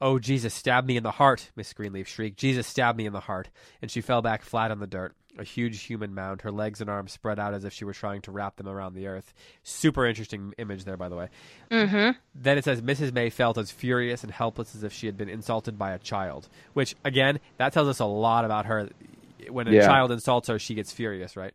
[0.00, 2.38] Oh, Jesus, stab me in the heart, Miss Greenleaf shrieked.
[2.38, 3.50] Jesus, stab me in the heart.
[3.82, 6.90] And she fell back flat on the dirt, a huge human mound, her legs and
[6.90, 9.32] arms spread out as if she were trying to wrap them around the earth.
[9.62, 11.28] Super interesting image there, by the way.
[11.70, 12.18] Mm-hmm.
[12.34, 13.12] Then it says Mrs.
[13.12, 16.48] May felt as furious and helpless as if she had been insulted by a child,
[16.72, 18.88] which, again, that tells us a lot about her.
[19.48, 19.86] When a yeah.
[19.86, 21.54] child insults her, she gets furious, right?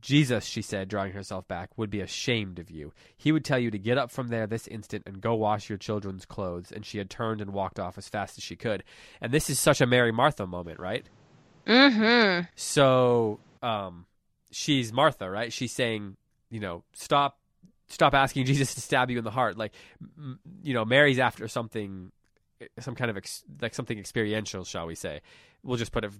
[0.00, 2.92] Jesus, she said, drawing herself back, would be ashamed of you.
[3.16, 5.78] He would tell you to get up from there this instant and go wash your
[5.78, 6.72] children's clothes.
[6.72, 8.84] And she had turned and walked off as fast as she could.
[9.20, 11.04] And this is such a Mary Martha moment, right?
[11.66, 12.46] Mm-hmm.
[12.56, 14.06] So, um,
[14.50, 15.52] she's Martha, right?
[15.52, 16.16] She's saying,
[16.50, 17.38] you know, stop,
[17.88, 19.56] stop asking Jesus to stab you in the heart.
[19.56, 19.72] Like,
[20.18, 22.12] m- you know, Mary's after something,
[22.80, 25.20] some kind of ex- like something experiential, shall we say?
[25.62, 26.12] We'll just put it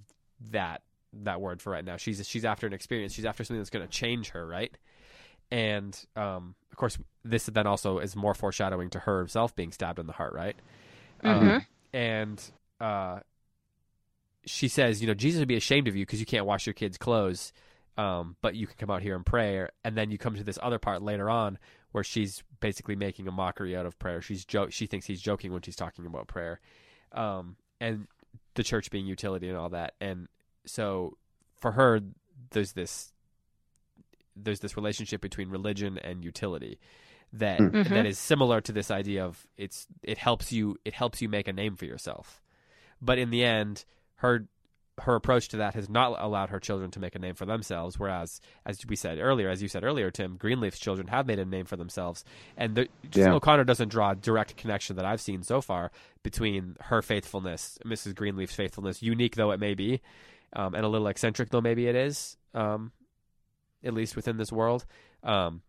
[0.50, 0.82] that
[1.12, 1.96] that word for right now.
[1.96, 3.12] She's she's after an experience.
[3.12, 4.76] She's after something that's going to change her, right?
[5.50, 9.98] And um, of course, this then also is more foreshadowing to her herself being stabbed
[9.98, 10.56] in the heart, right?
[11.22, 11.48] Mm-hmm.
[11.48, 12.42] Um, and
[12.80, 13.20] uh,
[14.44, 16.74] she says, you know, Jesus would be ashamed of you because you can't wash your
[16.74, 17.52] kids' clothes,
[17.96, 19.66] um, but you can come out here and pray.
[19.84, 21.58] And then you come to this other part later on
[21.92, 24.20] where she's basically making a mockery out of prayer.
[24.20, 26.60] She's jo- she thinks he's joking when she's talking about prayer,
[27.12, 28.06] um, and
[28.54, 29.94] the church being utility and all that.
[30.00, 30.28] And
[30.66, 31.16] so
[31.60, 32.00] for her,
[32.50, 33.12] there's this
[34.34, 36.78] there's this relationship between religion and utility
[37.34, 37.92] that mm-hmm.
[37.94, 41.48] that is similar to this idea of it's it helps you it helps you make
[41.48, 42.42] a name for yourself.
[43.00, 43.84] But in the end,
[44.22, 44.46] her
[45.00, 47.98] her approach to that has not allowed her children to make a name for themselves.
[47.98, 51.44] Whereas, as we said earlier, as you said earlier, Tim, Greenleaf's children have made a
[51.44, 52.24] name for themselves,
[52.56, 53.32] and the, yeah.
[53.32, 55.90] O'Connor doesn't draw a direct connection that I've seen so far
[56.22, 58.14] between her faithfulness, Mrs.
[58.14, 60.02] Greenleaf's faithfulness, unique though it may be,
[60.52, 62.92] um, and a little eccentric though maybe it is, um,
[63.82, 64.84] at least within this world.
[65.24, 65.62] Um,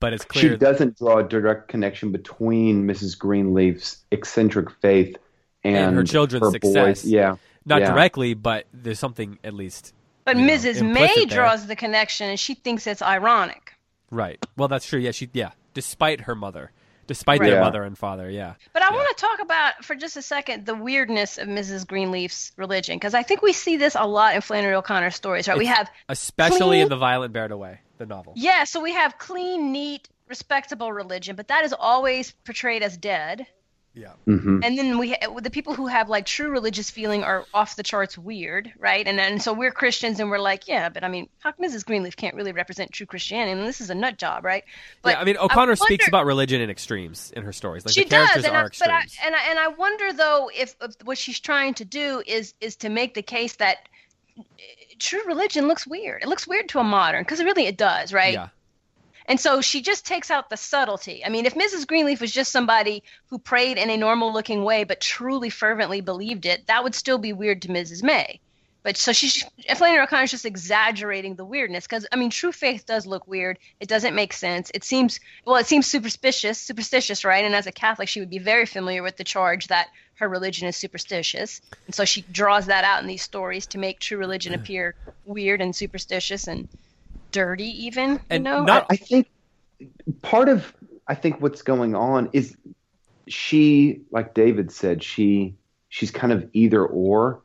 [0.00, 3.16] but it's clear she doesn't draw a direct connection between Mrs.
[3.16, 5.16] Greenleaf's eccentric faith
[5.64, 7.02] and, and her children's her success.
[7.02, 7.04] Boys.
[7.04, 7.90] Yeah, not yeah.
[7.92, 9.92] directly, but there's something at least.
[10.24, 10.80] But you know, Mrs.
[10.80, 11.36] implicit May there.
[11.38, 13.72] draws the connection, and she thinks it's ironic.
[14.10, 14.38] Right.
[14.56, 14.98] Well, that's true.
[15.00, 15.28] Yeah, she.
[15.32, 16.70] Yeah, despite her mother,
[17.06, 17.48] despite Right.
[17.50, 17.64] their Yeah.
[17.64, 18.30] mother and father.
[18.30, 18.54] Yeah.
[18.72, 18.96] But I Yeah.
[18.96, 21.86] want to talk about for just a second the weirdness of Mrs.
[21.86, 25.46] Greenleaf's religion because I think we see this a lot in Flannery O'Connor stories.
[25.48, 25.58] Right?
[25.58, 28.32] we have Especially in the Violent Bear Away, the novel.
[28.36, 33.46] yeah, so we have clean, neat, respectable religion, but that is always portrayed as dead.
[33.96, 34.10] Yeah.
[34.24, 37.84] hmm And then we the people who have like true religious feeling are off the
[37.84, 39.06] charts weird, right?
[39.06, 41.84] And then so we're Christians and we're like, yeah, but I mean, how come Mrs.
[41.86, 43.52] Greenleaf can't really represent true Christianity?
[43.52, 44.64] And this is a nut job, right?
[45.02, 45.20] But yeah.
[45.20, 47.84] I mean, O'Connor speaks wonder- about religion in extremes in her stories.
[47.86, 50.12] Like she the characters does, and are I, but I, and I and I wonder
[50.12, 53.88] though if, if what she's trying to do is is to make the case that
[54.36, 54.42] uh,
[54.98, 56.22] true religion looks weird.
[56.24, 58.32] It looks weird to a modern because really it does, right?
[58.34, 58.48] Yeah.
[59.26, 61.24] And so she just takes out the subtlety.
[61.24, 61.86] I mean, if Mrs.
[61.86, 66.44] Greenleaf was just somebody who prayed in a normal looking way but truly fervently believed
[66.44, 68.02] it, that would still be weird to Mrs.
[68.02, 68.40] May.
[68.84, 69.42] But so she's
[69.76, 73.58] Flannery O'Connor's just exaggerating the weirdness because I mean, true faith does look weird.
[73.80, 74.70] It doesn't make sense.
[74.74, 77.46] It seems well, it seems superstitious, superstitious, right?
[77.46, 80.68] And as a Catholic, she would be very familiar with the charge that her religion
[80.68, 84.52] is superstitious, and so she draws that out in these stories to make true religion
[84.52, 84.94] appear
[85.24, 86.68] weird and superstitious and
[87.34, 88.20] dirty, even.
[88.30, 89.28] You know, not- I think
[90.22, 90.72] part of
[91.06, 92.56] I think what's going on is
[93.28, 95.54] she, like David said, she
[95.90, 97.42] she's kind of either or.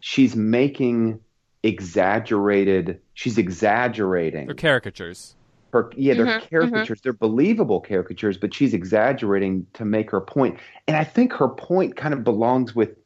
[0.00, 1.20] She's making
[1.62, 3.00] exaggerated.
[3.14, 5.36] She's exaggerating They're caricatures.
[5.72, 5.90] her.
[5.96, 7.00] Yeah, they're Mhm, caricatures.
[7.02, 10.58] They're believable caricatures, but she's exaggerating to make her point.
[10.88, 12.96] And I think her point kind of belongs with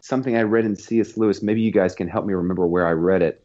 [0.00, 1.16] something I read in C.S.
[1.16, 1.42] Lewis.
[1.42, 3.44] Maybe you guys can help me remember where I read it.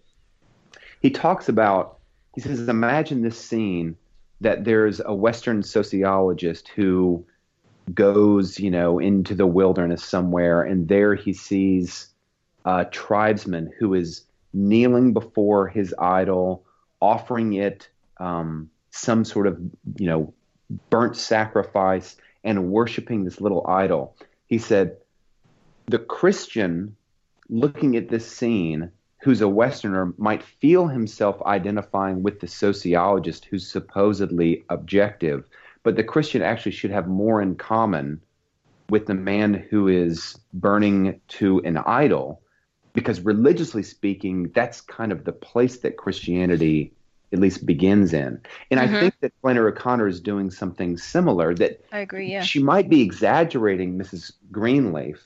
[1.02, 1.97] He talks about.
[2.38, 3.98] He says, imagine this scene
[4.42, 7.26] that there's a Western sociologist who
[7.96, 12.10] goes, you know, into the wilderness somewhere, and there he sees
[12.64, 14.24] a tribesman who is
[14.54, 16.64] kneeling before his idol,
[17.02, 19.60] offering it um, some sort of,
[19.98, 20.32] you know,
[20.92, 24.16] burnt sacrifice and worshiping this little idol.
[24.46, 24.96] He said,
[25.88, 26.96] the Christian
[27.50, 33.70] looking at this scene who's a Westerner might feel himself identifying with the sociologist who's
[33.70, 35.46] supposedly objective,
[35.84, 38.22] but the Christian actually should have more in common
[38.90, 42.42] with the man who is burning to an idol,
[42.94, 46.94] because religiously speaking, that's kind of the place that Christianity
[47.34, 48.40] at least begins in.
[48.72, 52.32] And I think that Flannery O'Connor is doing something similar that I agree.
[52.32, 52.42] Yeah.
[52.42, 54.32] she might be exaggerating Mrs.
[54.52, 55.22] Greenleaf,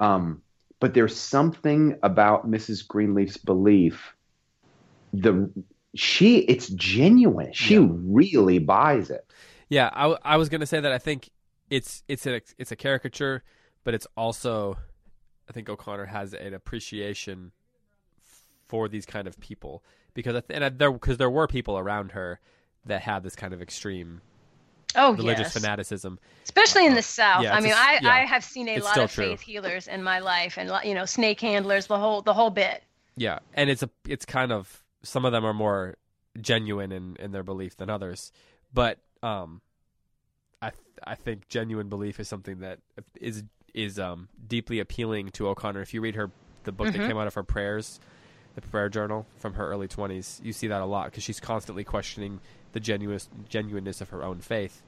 [0.00, 0.40] um,
[0.82, 2.84] but there's something about Mrs.
[2.84, 4.16] Greenleaf's belief.
[5.12, 5.48] The
[5.94, 7.52] she, it's genuine.
[7.52, 7.86] She Yeah.
[7.88, 9.24] really buys it.
[9.68, 11.30] Yeah, I was gonna say that I think
[11.70, 13.44] it's it's a it's a caricature,
[13.84, 14.76] but it's also
[15.48, 17.52] I think O'Connor has an appreciation
[18.66, 21.78] for these kind of people because I th- and I, there because there were people
[21.78, 22.40] around her
[22.86, 24.20] that had this kind of extreme
[24.96, 25.54] oh, religious yes.
[25.54, 26.18] fanaticism.
[26.44, 27.42] especially in the South.
[27.42, 28.08] yeah, I mean, a- I, yeah.
[28.10, 29.30] I have seen a lot of true.
[29.30, 32.82] faith healers in my life, and you know, snake handlers, the whole the whole bit.
[33.16, 35.96] Yeah, and it's a it's kind of some of them are more
[36.40, 38.32] genuine in, in their belief than others,
[38.72, 39.60] but um,
[40.60, 42.78] I th- I think genuine belief is something that
[43.20, 45.80] is is um deeply appealing to O'Connor.
[45.82, 46.30] If you read her
[46.64, 48.00] the book that came out of her prayers,
[48.54, 51.84] the prayer journal from her early twenties, you see that a lot because she's constantly
[51.84, 52.40] questioning
[52.72, 54.82] the genuine genuineness of her own faith,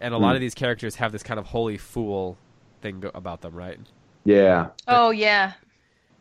[0.00, 2.36] and a lot of these characters have this kind of holy fool
[2.82, 3.78] thing go- about them, right?
[4.24, 4.68] Yeah.
[4.88, 5.52] Oh yeah,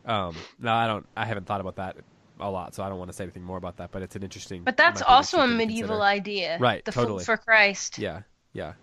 [0.05, 1.05] Um, no, I don't.
[1.17, 1.97] I haven't thought about that
[2.39, 3.91] a lot, so I don't want to say anything more about that.
[3.91, 4.63] But it's an interesting.
[4.63, 7.19] but that's might be an also a interesting thing to medieval idea, Right, The totally.
[7.23, 7.97] fool for Christ.
[7.97, 8.21] Yeah,
[8.53, 8.73] yeah.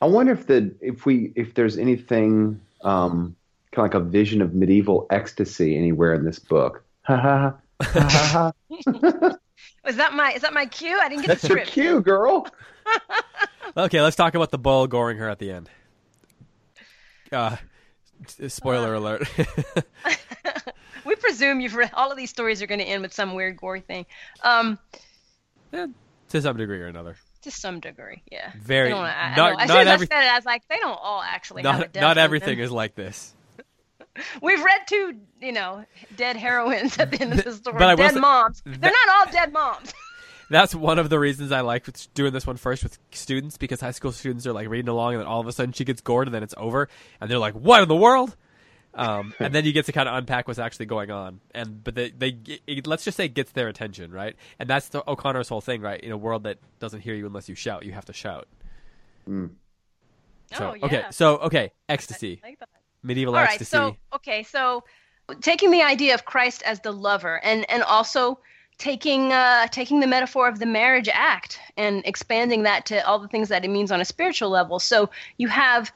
[0.00, 3.36] I wonder if the if we if there's anything um,
[3.72, 6.84] kind of like a vision of medieval ecstasy anywhere in this book.
[7.02, 9.32] Ha ha ha ha ha.
[9.86, 10.98] Is that my is that my cue?
[11.00, 12.46] I didn't get That's the your cue, girl.
[13.76, 15.70] Okay, let's talk about the bull goring her at the end.
[17.30, 17.56] Uh,
[18.26, 19.26] s- spoiler alert.
[21.04, 23.56] We presume you've read all of these stories are going to end with some weird
[23.56, 24.06] gory thing.
[24.42, 24.78] Um,
[25.72, 25.86] Eh,
[26.28, 27.16] to some degree or another.
[27.42, 28.52] to some degree, yeah.
[28.60, 29.58] Very- I don't I- I not- know.
[29.58, 31.62] As not soon as every- I said it, I was like, they don't all actually
[31.62, 32.64] have a Not death not everything them.
[32.64, 33.34] is like this.
[34.40, 35.84] We've read two, you know,
[36.16, 37.78] dead heroines at the end of the story.
[37.78, 38.62] But dead moms.
[38.64, 39.92] They're not all dead moms.
[40.50, 43.92] That's one of the reasons I like doing this one first with students because high
[43.92, 46.28] school students are like reading along and then all of a sudden she gets gored
[46.28, 48.36] and then it's over and they're like, "What in the world?"
[48.94, 51.40] Um, and then you get to kind of unpack what's actually going on.
[51.54, 54.36] And but they they it, let's just say it gets their attention, right?
[54.58, 56.00] And that's the O'Connor's whole thing, right?
[56.00, 58.46] In a world that doesn't hear you unless you shout, you have to shout.
[59.28, 59.50] Mm.
[60.54, 60.84] So, oh, yeah.
[60.84, 62.58] Okay, so okay, ecstasy, like
[63.02, 63.76] medieval All ecstasy.
[63.76, 64.84] Right, so okay, so
[65.40, 68.38] taking the idea of Christ as the lover, and and also
[68.78, 73.28] taking uh, taking the metaphor of the marriage act and expanding that to all the
[73.28, 74.78] things that it means on a spiritual level.
[74.78, 75.92] So you have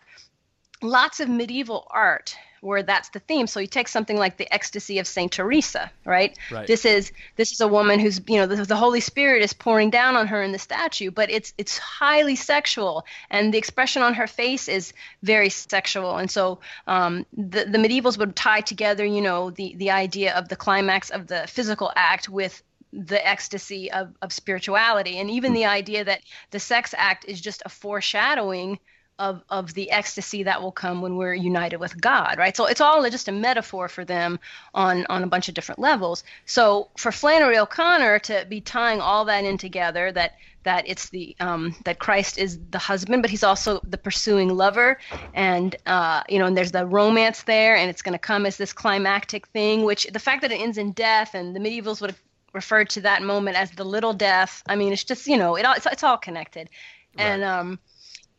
[0.82, 3.46] lots of medieval art where that's the theme.
[3.46, 6.36] So you take something like the ecstasy of Saint Teresa, right?
[6.50, 6.66] right.
[6.66, 9.90] This is this is a woman who's you know the, the, Holy Spirit is pouring
[9.90, 14.14] down on her in the statue, but it's it's highly sexual, and the expression on
[14.14, 14.92] her face is
[15.22, 16.16] very sexual.
[16.16, 20.48] And so um, the the medievals would tie together, you know, the the idea of
[20.48, 25.66] the climax of the physical act with the ecstasy of, of spirituality and even the
[25.66, 28.78] idea that the sex act is just a foreshadowing
[29.18, 32.56] of of the ecstasy that will come when we're united with God, right?
[32.56, 34.38] So it's all just a metaphor for them
[34.74, 36.24] on on a bunch of different levels.
[36.44, 40.32] So for Flannery O'Connor to be tying all that in together, that
[40.66, 44.98] that it's the um, that Christ is the husband, but he's also the pursuing lover,
[45.32, 48.56] and uh, you know, and there's the romance there, and it's going to come as
[48.56, 49.84] this climactic thing.
[49.84, 52.20] Which the fact that it ends in death, and the medievals would have
[52.52, 54.62] referred to that moment as the little death.
[54.66, 56.68] I mean, it's just you know, it all it's, it's all connected,
[57.16, 57.24] right.
[57.24, 57.78] and um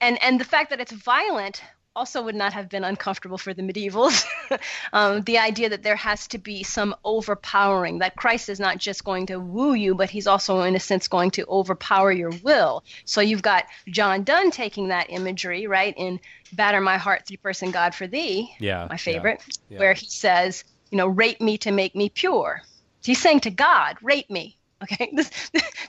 [0.01, 1.61] and and the fact that it's violent
[1.97, 4.23] also would not have been uncomfortable for the medievals.
[4.93, 9.03] um, the idea that there has to be some overpowering, that Christ is not just
[9.03, 12.83] going to woo you, but he's also, in a sense, going to overpower your will.
[13.05, 16.19] So you've got John Donne taking that imagery, right, in
[16.53, 19.79] Batter My Heart, Three Person God for Thee, yeah, my favorite, yeah, yeah.
[19.79, 22.61] where he says, you know, rape me to make me pure.
[23.03, 24.57] He's saying to God, rape me.
[24.83, 25.31] Okay, this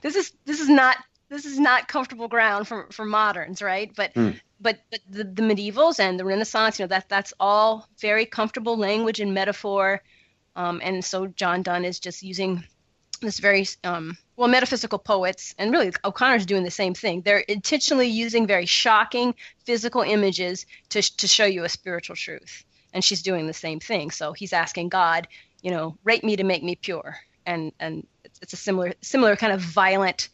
[0.03, 0.97] this is this is not
[1.29, 3.93] this is not comfortable ground for, for moderns, right?
[3.95, 4.41] But mm.
[4.61, 8.77] but, but the, the medievals and the Renaissance, you know, that that's all very comfortable
[8.77, 10.03] language and metaphor.
[10.57, 12.65] Um, and so John Donne is just using
[13.21, 18.07] this very um, well metaphysical poets and really o'connor's doing the same thing they're intentionally
[18.07, 23.47] using very shocking physical images to, to show you a spiritual truth and she's doing
[23.47, 25.27] the same thing so he's asking god
[25.63, 29.35] you know rape me to make me pure and and it's, it's a similar similar
[29.37, 30.29] kind of violent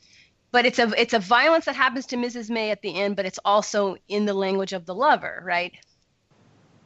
[0.54, 2.48] but it's a it's a violence that happens to Mrs.
[2.48, 5.72] May at the end, but it's also in the language of the lover, right?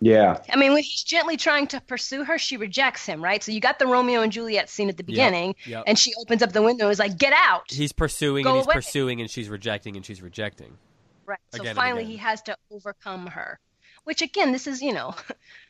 [0.00, 0.38] Yeah.
[0.48, 3.42] I mean, when he's gently trying to pursue her, she rejects him, right?
[3.42, 5.84] So you got the Romeo and Juliet scene at the beginning, yep, yep.
[5.86, 8.56] and she opens up the window and is like, "Get out!" He's pursuing Go and
[8.56, 8.74] he's away.
[8.74, 10.78] pursuing, and she's rejecting and she's rejecting.
[11.26, 11.38] Right.
[11.52, 13.60] So Again and finally, he has to overcome her.
[14.04, 15.14] Which again, this is you know,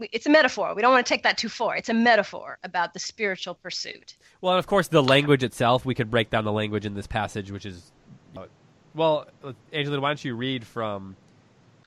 [0.00, 0.74] it's a metaphor.
[0.74, 1.76] We don't want to take that too far.
[1.76, 4.16] It's a metaphor about the spiritual pursuit.
[4.40, 7.06] Well, and of course, the language itself, we could break down the language in this
[7.06, 7.92] passage, which is.
[8.36, 8.44] Uh,
[8.94, 9.26] well,
[9.72, 11.16] Angelina, why don't you read from.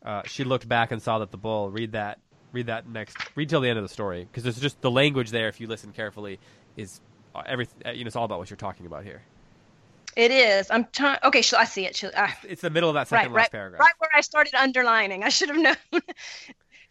[0.03, 1.70] Uh, she looked back and saw that the bull.
[1.70, 2.20] Read that.
[2.51, 3.18] Read that next.
[3.36, 5.47] Read till the end of the story, because there's just the language there.
[5.47, 6.39] If you listen carefully,
[6.78, 7.01] is
[7.36, 7.82] uh, everything.
[7.95, 9.22] You know, it's all about what you're talking about here.
[10.16, 10.70] It is.
[10.70, 11.18] I'm trying.
[11.24, 12.03] Okay, I see it.
[12.16, 12.36] Ah.
[12.43, 13.80] It's the middle of that second right, last right, paragraph.
[13.80, 15.24] right where I started underlining.
[15.24, 15.76] I should have known.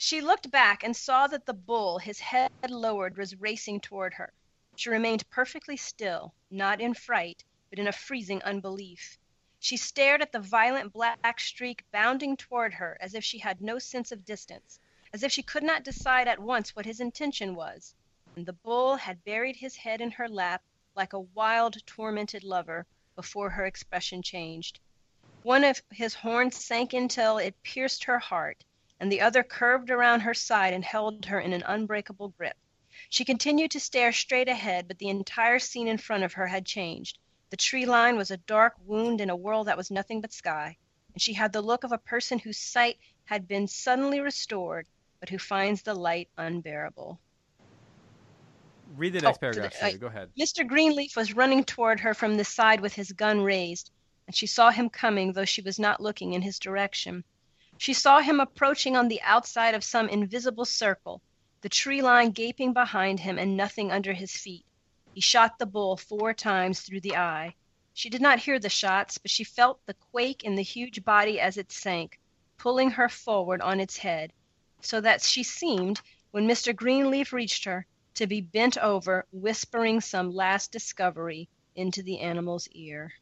[0.04, 4.32] she looked back and saw that the bull, his head lowered, was racing toward her.
[4.74, 9.16] She remained perfectly still, not in fright, but in a freezing unbelief.
[9.60, 13.78] She stared at the violent black streak bounding toward her as if she had no
[13.78, 14.80] sense of distance,
[15.12, 17.94] as if she could not decide at once what his intention was.
[18.34, 20.64] And the bull had buried his head in her lap
[20.96, 24.80] like a wild, tormented lover before her expression changed.
[25.44, 28.64] One of his horns sank until it pierced her heart,
[29.02, 32.56] and the other curved around her side and held her in an unbreakable grip.
[33.08, 36.64] She continued to stare straight ahead, but the entire scene in front of her had
[36.64, 37.18] changed.
[37.50, 40.76] The tree line was a dark wound in a world that was nothing but sky,
[41.12, 44.86] and she had the look of a person whose sight had been suddenly restored,
[45.18, 47.18] but who finds the light unbearable.
[48.94, 49.72] Read the next Oh, paragraph.
[49.74, 49.98] uh, Celia.
[49.98, 50.30] Go ahead.
[50.38, 50.64] Mr.
[50.64, 53.90] Greenleaf was running toward her from the side with his gun raised,
[54.28, 57.24] and she saw him coming, though she was not looking in his direction.
[57.82, 61.20] She saw him approaching on the outside of some invisible circle,
[61.62, 64.64] the tree line gaping behind him and nothing under his feet.
[65.12, 67.56] He shot the bull four times through the eye.
[67.92, 71.40] She did not hear the shots, but she felt the quake in the huge body
[71.40, 72.20] as it sank,
[72.56, 74.32] pulling her forward on its head,
[74.80, 76.72] so that she seemed, when Mr.
[76.72, 83.12] Greenleaf reached her, to be bent over, whispering some last discovery into the animal's ear.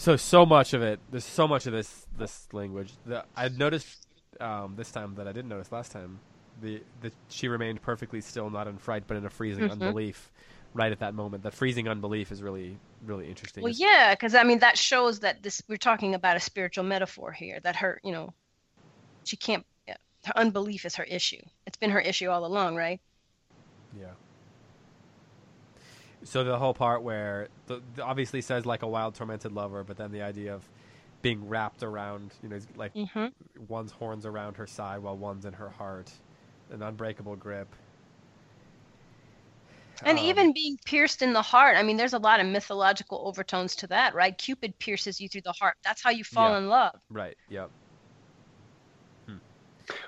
[0.00, 0.98] So so much of it.
[1.10, 2.94] There's so much of this this language.
[3.04, 4.06] The, I noticed
[4.40, 6.20] um, this time that I didn't notice last time.
[6.62, 9.72] The, that she remained perfectly still, not in fright, but in a freezing Mhm.
[9.72, 10.30] unbelief.
[10.72, 13.62] Right at that moment, the freezing unbelief is really, really interesting.
[13.62, 17.32] Well, yeah, because I mean that shows that this we're talking about a spiritual metaphor
[17.32, 17.60] here.
[17.60, 18.32] That her, you know,
[19.24, 19.66] she can't.
[19.86, 21.42] Her unbelief is her issue.
[21.66, 23.00] It's been her issue all along, right?
[23.98, 24.12] Yeah.
[26.22, 29.96] So the whole part where the, the obviously says like a wild tormented lover, but
[29.96, 30.68] then the idea of
[31.22, 33.32] being wrapped around, you know, it's like hmm
[33.68, 36.12] one's horns around her side while one's in her heart,
[36.70, 37.68] an unbreakable grip.
[40.04, 41.78] And Um, even being pierced in the heart.
[41.78, 44.36] I mean, there's a lot of mythological overtones to that, right?
[44.36, 45.76] Cupid pierces you through the heart.
[45.82, 46.56] That's how you fall Yeah.
[46.56, 47.00] in love.
[47.10, 47.70] right, yep,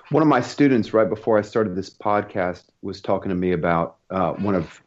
[0.09, 3.97] One of my students, right before I started this podcast, was talking to me about
[4.09, 4.81] uh, one of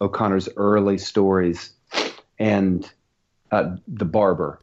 [0.00, 1.70] O'Connor's early stories
[2.38, 2.90] and
[3.50, 4.62] uh, the barber.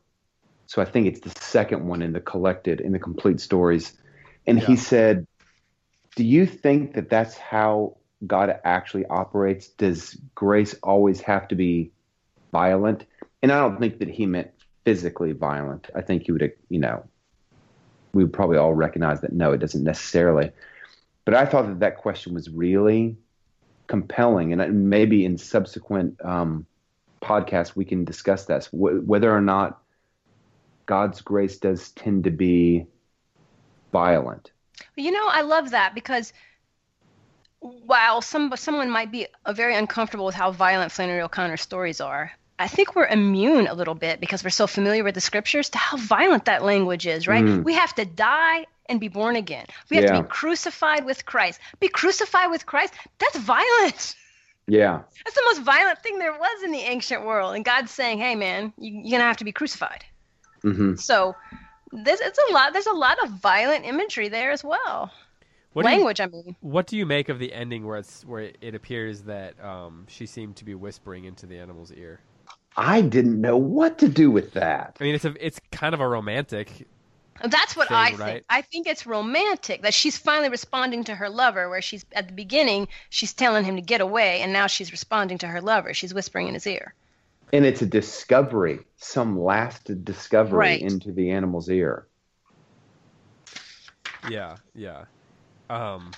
[0.67, 3.93] So I think it's the second one in the collected, in the complete stories.
[4.47, 5.27] And he said,
[6.15, 9.67] Do you think that that's how God actually operates?
[9.67, 11.91] Does grace always have to be
[12.51, 13.05] violent?
[13.41, 14.51] And I don't think that he meant
[14.85, 15.89] physically violent.
[15.95, 17.05] I think he would, you know,
[18.13, 20.51] we would probably all recognize that no, it doesn't necessarily.
[21.25, 23.17] But I thought that that question was really
[23.87, 26.65] compelling, and maybe in subsequent um,
[27.21, 29.81] podcasts we can discuss this wh- whether or not
[30.85, 32.85] God's grace does tend to be
[33.91, 34.51] violent.
[34.95, 36.33] You know, I love that because
[37.59, 42.31] while some someone might be uh, very uncomfortable with how violent Flannery O'Connor's stories are,
[42.59, 45.77] I think we're immune a little bit because we're so familiar with the scriptures to
[45.77, 47.43] how violent that language is, right?
[47.43, 47.63] Mm.
[47.63, 49.65] We have to die and be born again.
[49.89, 51.59] We have to be crucified with Christ.
[51.79, 52.93] Be crucified with Christ.
[53.19, 54.15] That's violent.
[54.65, 57.53] Yeah, That's the most violent thing there was in the ancient world.
[57.55, 60.05] And God's saying, "Hey, man, you, you're gonna have to be crucified."
[60.61, 61.35] hmm So,
[61.91, 62.71] this it's a lot.
[62.71, 65.11] There's a lot of violent imagery there as well.
[65.73, 66.55] What do you- Language, I mean.
[66.61, 70.25] what do you make of the ending where it's where it appears that um, she
[70.25, 72.21] seemed to be whispering into the animal's ear?
[72.77, 74.95] I didn't know what to do with that.
[74.99, 76.87] I mean, it's a it's kind of a romantic.
[77.41, 78.19] That's what thing, I think.
[78.19, 78.45] right?
[78.49, 82.33] I think it's romantic that she's finally responding to her lover, where she's at the
[82.33, 85.93] beginning, she's telling him to get away, and now she's responding to her lover.
[85.93, 86.93] She's whispering in his ear.
[87.51, 90.81] And it's a discovery, some last discovery Right.
[90.81, 92.07] into the animal's ear.
[94.29, 95.05] Yeah, yeah.
[95.69, 96.11] Um,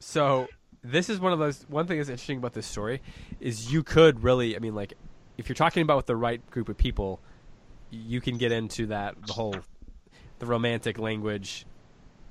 [0.00, 0.48] so
[0.82, 1.64] this is one of those.
[1.68, 3.02] One thing that's interesting about this story
[3.40, 4.94] is you could really, I mean, like,
[5.38, 7.20] if you're talking about with the right group of people,
[7.90, 9.56] you can get into that the whole
[10.42, 11.64] the romantic language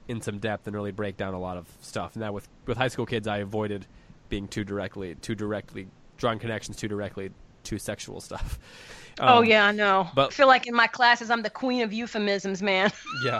[0.09, 2.13] in some depth and really break down a lot of stuff.
[2.13, 3.87] And that with with high school kids, I avoided
[4.27, 5.87] being too directly too directly
[6.17, 7.31] drawing connections too directly
[7.63, 8.59] to sexual stuff.
[9.21, 10.09] oh Um, yeah, I know.
[10.13, 12.91] but- I feel like in my classes, I'm the queen of euphemisms, man.
[13.25, 13.39] yeah.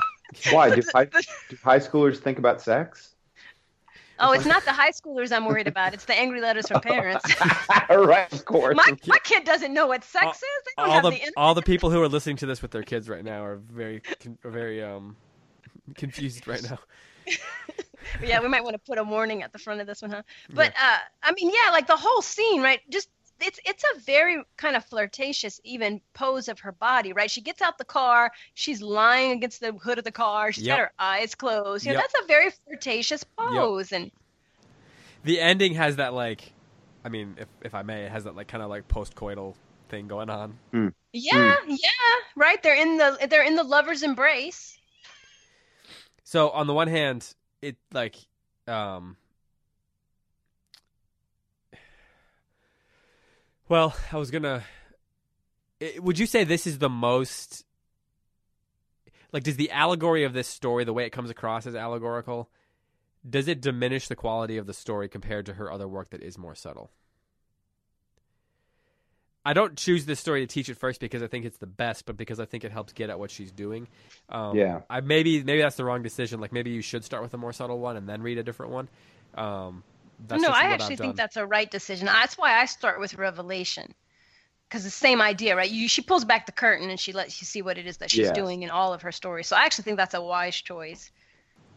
[0.51, 1.05] Why do high,
[1.49, 3.11] do high schoolers think about sex?
[4.22, 5.93] Oh, it's not the high schoolers I'm worried about.
[5.93, 7.26] It's the angry letters from parents.
[7.89, 8.76] right, of course.
[8.76, 10.41] my my kid doesn't know what sex is.
[10.41, 12.72] They don't all have the, the, all the people who are listening to this with
[12.72, 14.01] their kids right now are very
[14.43, 15.15] are very um
[15.95, 16.80] confused right now.
[18.24, 20.22] yeah, we might want to put a warning at the front of this one, huh?
[20.49, 22.80] But uh, I mean, yeah, like the whole scene, right?
[22.89, 23.09] Just
[23.41, 27.29] it's it's a very kind of flirtatious, even pose of her body, right?
[27.31, 30.77] She gets out the car, she's lying against the hood of the car, She's Yep.
[30.77, 31.85] got her eyes closed.
[31.85, 32.03] You know, Yep.
[32.11, 34.11] that's a very flirtatious pose, and
[35.23, 36.51] The ending has that like,
[37.03, 39.55] I mean, if if I may, it has that like kind of like post-coital
[39.89, 40.57] thing going on.
[41.13, 42.61] yeah, yeah, right.
[42.63, 44.77] They're in the they're in the lover's embrace.
[46.23, 47.27] So on the one hand,
[47.61, 48.15] it like
[48.67, 49.17] um
[53.72, 54.63] Well, I was going to
[56.01, 57.63] Would you say this is the most
[59.32, 62.49] like does the allegory of this story the way it comes across as allegorical
[63.28, 66.38] does it diminish the quality of the story compared to her other work that is
[66.38, 66.91] more subtle?
[69.45, 72.05] I don't choose this story to teach it first because I think it's the best,
[72.05, 73.88] but because I think it helps get at what she's doing.
[74.28, 74.82] Um, Yeah.
[74.89, 76.41] I maybe maybe that's the wrong decision.
[76.41, 78.74] Like maybe you should start with a more subtle one and then read a different
[78.74, 78.89] one.
[79.36, 79.84] Um,
[80.28, 82.05] that's no, I actually think that's a right decision.
[82.05, 83.93] That's why I start with Revelation,
[84.69, 85.69] because the same idea, right?
[85.69, 88.09] You, she pulls back the curtain and she lets you see what it is that
[88.11, 88.36] she's Yes.
[88.36, 89.47] doing in all of her stories.
[89.47, 91.11] So I actually think that's a wise choice.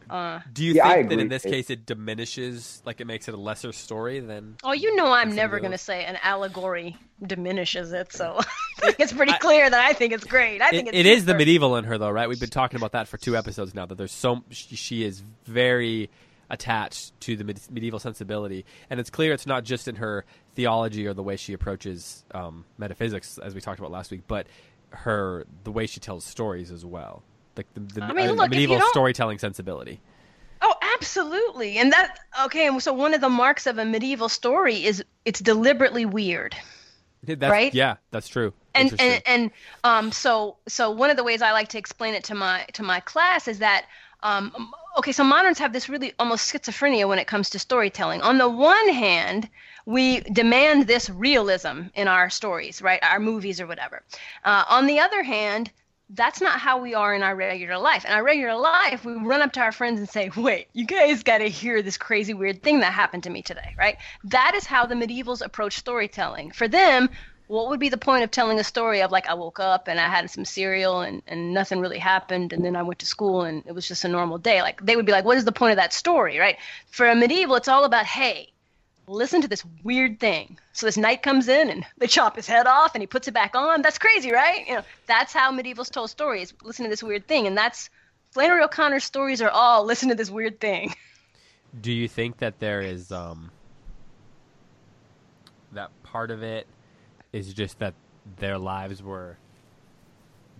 [0.09, 1.29] Uh, Do you Yeah, think that in agree.
[1.29, 4.55] this case it diminishes, like it makes it a lesser story than?
[4.63, 8.13] oh, you know, I'm never going to say an allegory diminishes it.
[8.13, 8.43] So I
[8.81, 10.61] think it's pretty clear that I think it's great.
[10.61, 12.29] I think it's it is the medieval in her, though, right?
[12.29, 13.85] We've been talking about that for two episodes now.
[13.85, 16.09] That there's so she, she is very
[16.49, 21.07] attached to the med- medieval sensibility, and it's clear it's not just in her theology
[21.07, 24.47] or the way she approaches um, metaphysics, as we talked about last week, but
[24.91, 27.23] her the way she tells stories as well.
[27.57, 29.99] like the, the, I mean, look, medieval storytelling sensibility.
[30.61, 31.77] Oh, absolutely.
[31.77, 32.67] And that okay.
[32.67, 36.55] And so one of the marks of a medieval story is it's deliberately weird.
[37.23, 37.73] That's, right?
[37.73, 38.53] Yeah, that's true.
[38.73, 39.51] And and and
[39.83, 42.83] um, so so one of the ways I like to explain it to my to
[42.83, 43.85] my class is that
[44.25, 48.21] um, okay, so moderns have this really almost schizophrenia when it comes to storytelling.
[48.23, 49.47] On the one hand,
[49.85, 52.99] we demand this realism in our stories, right?
[53.03, 54.01] Our movies or whatever.
[54.43, 55.69] Uh, on the other hand,
[56.09, 58.03] that's not how we are in our regular life.
[58.03, 61.21] In our regular life, we run up to our friends and say, wait, you guys
[61.21, 63.97] got to hear this crazy, weird thing that happened to me today, right?
[64.23, 66.51] That is how the medievals approach storytelling.
[66.51, 67.09] For them,
[67.47, 69.99] what would be the point of telling a story of like I woke up and
[69.99, 73.41] I had some cereal and, and nothing really happened and then I went to school
[73.41, 74.61] and it was just a normal day?
[74.61, 76.57] Like they would be like, what is the point of that story, right?
[76.87, 78.51] For a medieval, it's all about, hey,
[79.07, 80.57] listen to this weird thing.
[80.73, 83.33] So this knight comes in and they chop his head off and he puts it
[83.33, 83.81] back on.
[83.81, 84.67] That's crazy, right?
[84.67, 86.53] You know, that's how medievals told stories.
[86.63, 87.89] Listen to this weird thing, and that's
[88.31, 90.93] Flannery O'Connor's stories are all listen to this weird thing.
[91.81, 93.51] Do you think that there is um
[95.73, 96.67] that part of it
[97.35, 97.93] is just that
[98.37, 99.37] their lives were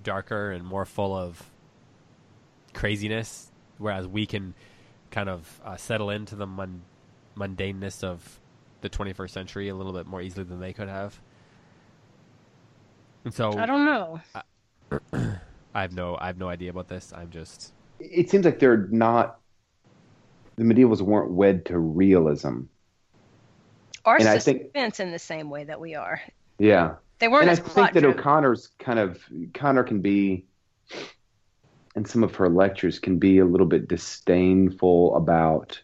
[0.04, 1.50] darker and more full of
[2.74, 4.54] craziness, whereas we can
[5.10, 6.82] kind of uh, settle into the mun-
[7.38, 8.42] mundaneness of
[8.82, 11.20] the 21st century a little bit more easily than they could have.
[13.24, 14.20] And so I don't know.
[14.36, 14.42] I,
[15.74, 17.14] I have no I have no idea about this.
[17.16, 19.40] I'm just It seems like they're not
[20.58, 22.64] the medievals weren't wed to realism.
[24.06, 26.22] Or and suspense I think, in the same way that we are.
[26.58, 26.96] Yeah.
[27.20, 27.50] They weren't.
[27.50, 30.46] And I think that O'Connor's kind of Connor can be,
[31.96, 35.82] and some of her lectures can be a little bit disdainful about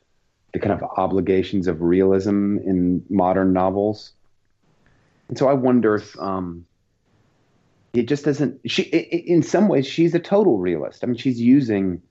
[0.53, 4.11] the kind of obligations of realism in modern novels.
[5.30, 6.65] And so I wonder if um,
[7.93, 8.59] it just doesn't.
[8.69, 11.03] She, in some ways, she's a total realist.
[11.03, 12.01] I mean, she's using,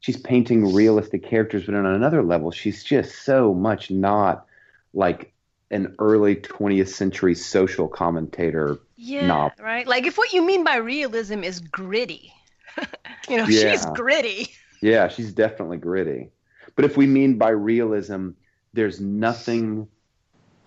[0.00, 4.46] she's painting realistic characters, but on another level, she's just so much not
[4.94, 5.34] like
[5.70, 9.64] an early 20th century social commentator yeah, novel.
[9.64, 9.86] right?
[9.86, 12.32] Like if what you mean by realism is gritty,
[13.28, 13.72] you know, yeah.
[13.72, 14.48] she's gritty.
[14.80, 16.30] Yeah, she's definitely gritty.
[16.74, 18.30] But if we mean by realism,
[18.74, 19.88] there's nothing,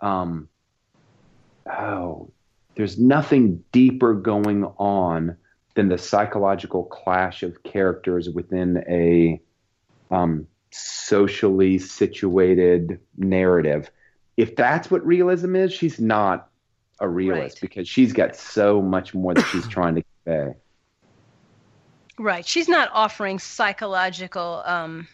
[0.01, 0.49] um,
[1.65, 2.31] oh,
[2.75, 5.37] there's nothing deeper going on
[5.75, 9.41] than the psychological clash of characters within a
[10.13, 13.91] um, socially situated narrative.
[14.39, 16.49] If that's what realism is, she's not
[17.01, 17.61] a realist right.
[17.61, 20.53] because she's got so much more that she's trying to convey.
[22.17, 22.45] Right.
[22.45, 25.09] She's not offering psychological um,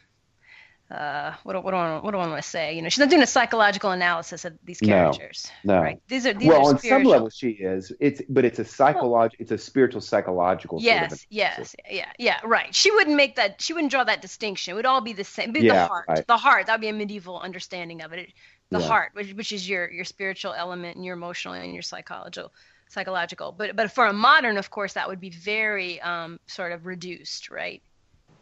[0.92, 2.76] uh, what, what, do I, what do I want to say?
[2.76, 5.52] You know, she's not doing a psychological analysis of these characters.
[5.64, 5.82] No, no.
[5.82, 6.02] Right?
[6.08, 7.92] These are these well, are on some level she is.
[8.00, 10.80] It's but it's a psychological, it's a spiritual psychological.
[10.80, 12.40] Yes, sort of yes, yeah, yeah.
[12.44, 12.74] Right.
[12.76, 13.62] She wouldn't make that.
[13.62, 14.74] She wouldn't draw that distinction.
[14.74, 15.54] It would all be the same.
[15.54, 16.06] Be yeah, the heart.
[16.08, 16.28] Right.
[16.28, 16.68] The heart.
[16.68, 18.20] That would be a medieval understanding of it.
[18.20, 18.34] it
[18.72, 18.88] the yeah.
[18.88, 22.52] heart, which, which is your your spiritual element and your emotional and your psychological
[22.90, 23.52] psychological.
[23.52, 27.50] But but for a modern, of course, that would be very um, sort of reduced,
[27.50, 27.82] right?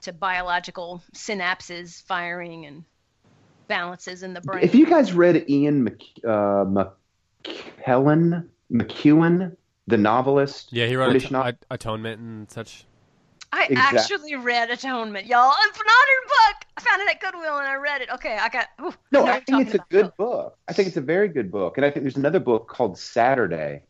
[0.03, 2.83] to biological synapses firing and
[3.67, 4.63] balances in the brain.
[4.63, 6.65] If you guys read Ian Mc, uh,
[7.45, 9.55] McKellen, McEwan,
[9.87, 12.85] the novelist, yeah, he wrote at- Atonement and such.
[13.53, 13.99] I exactly.
[13.99, 15.53] actually read Atonement, y'all.
[15.61, 16.67] It's an modern book.
[16.75, 18.09] I found it at Goodwill and I read it.
[18.15, 18.67] Okay, I got.
[18.81, 20.57] Ooh, no, I think it's a good book.
[20.67, 23.83] I think it's a very good book, and I think there's another book called Saturday.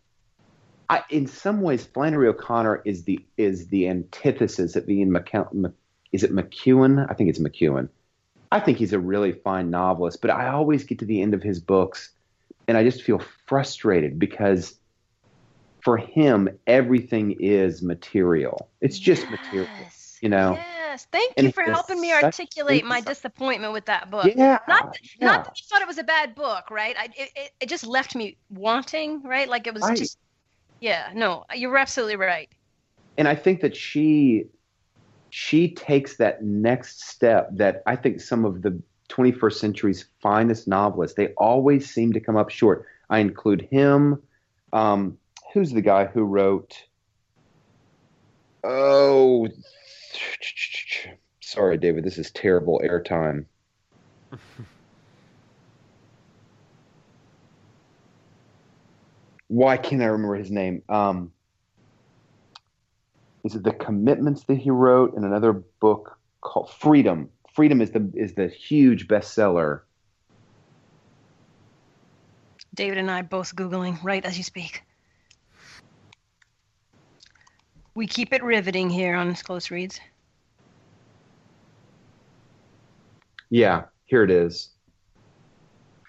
[0.89, 5.71] I, in some ways, Flannery O'Connor is the is the antithesis of Ian McKellen
[6.11, 7.09] is it McEwan?
[7.09, 7.89] I think it's McEwan.
[8.51, 11.41] I think he's a really fine novelist, but I always get to the end of
[11.41, 12.11] his books
[12.67, 14.75] and I just feel frustrated because
[15.83, 18.69] for him everything is material.
[18.81, 19.31] It's just yes.
[19.31, 19.69] material,
[20.21, 20.53] you know.
[20.53, 24.31] Yes, thank you for helping me articulate my disappointment with that book.
[24.35, 25.25] Yeah, not yeah.
[25.27, 26.95] not that I thought it was a bad book, right?
[26.97, 29.49] I, it, it just left me wanting, right?
[29.49, 29.97] Like it was right.
[29.97, 30.17] just,
[30.79, 31.11] yeah.
[31.13, 32.49] No, you're absolutely right.
[33.17, 34.45] And I think that she
[35.31, 38.79] she takes that next step that I think some of the
[39.09, 42.85] 21st century's finest novelists, they always seem to come up short.
[43.09, 44.21] I include him.
[44.71, 45.17] Um,
[45.53, 46.83] who's the guy who wrote?
[48.63, 49.47] Oh,
[51.41, 52.03] sorry, David.
[52.03, 53.45] This is terrible airtime.
[59.47, 60.81] Why can't I remember his name?
[60.89, 61.31] Um,
[63.43, 67.29] is it the commitments that he wrote in another book called Freedom?
[67.53, 69.81] Freedom is the is the huge bestseller.
[72.73, 74.81] David and I both googling right as you speak.
[77.95, 79.99] We keep it riveting here on Close Reads.
[83.49, 84.69] Yeah, here it is.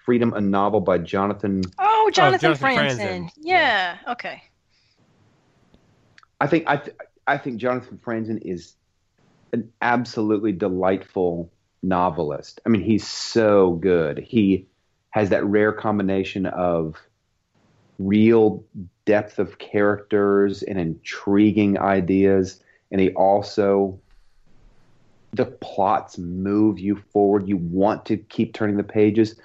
[0.03, 1.61] Freedom, a novel by Jonathan.
[1.77, 2.97] Oh, oh Jonathan, oh, Jonathan Franzen.
[2.97, 3.29] Franzen.
[3.37, 3.97] Yeah.
[4.05, 4.11] yeah.
[4.13, 4.43] Okay.
[6.41, 8.75] I think I, th- I think Jonathan Franzen is
[9.53, 12.61] an absolutely delightful novelist.
[12.65, 14.19] I mean, he's so good.
[14.19, 14.67] He
[15.11, 16.97] has that rare combination of
[17.99, 18.63] real
[19.05, 23.99] depth of characters and intriguing ideas, and he also
[25.33, 27.47] the plots move you forward.
[27.47, 29.35] You want to keep turning the pages,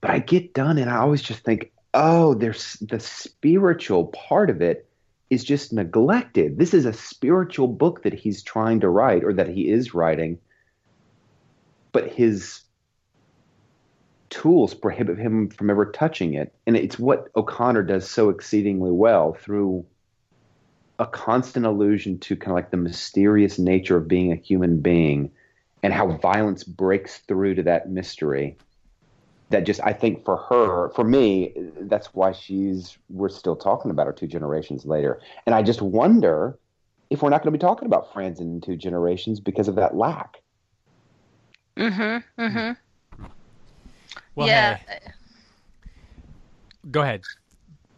[0.00, 4.60] but I get done and I always just think, oh, there's the spiritual part of
[4.60, 4.86] it
[5.30, 6.58] is just neglected.
[6.58, 10.38] This is a spiritual book that he's trying to write or that he is writing,
[11.92, 12.62] but his
[14.30, 16.54] tools prohibit him from ever touching it.
[16.66, 19.84] And it's what O'Connor does so exceedingly well through
[20.98, 25.30] a constant allusion to kind of like the mysterious nature of being a human being
[25.82, 28.56] and how violence breaks through to that mystery
[29.50, 34.06] that just I think for her, for me, that's why she's we're still talking about
[34.06, 35.20] her two generations later.
[35.44, 36.56] And I just wonder
[37.10, 39.96] if we're not going to be talking about Franzen in two generations because of that
[39.96, 40.40] lack.
[41.76, 42.40] Mm-hmm.
[42.40, 42.72] Mm-hmm.
[44.40, 44.76] Well, yeah.
[44.76, 44.98] Hey.
[46.90, 47.22] Go ahead.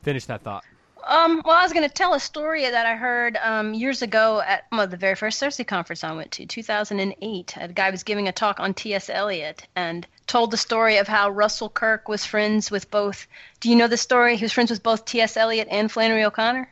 [0.03, 0.65] Finish that thought.
[1.07, 4.41] Um, well, I was going to tell a story that I heard um, years ago
[4.41, 7.55] at well, the very first CiRCE conference I went to, 2008.
[7.61, 9.09] A guy was giving a talk on T.S.
[9.09, 13.27] Eliot and told the story of how Russell Kirk was friends with both.
[13.61, 14.37] Do you know the story?
[14.37, 15.37] He was friends with both T.S.
[15.37, 16.69] Eliot and Flannery O'Connor.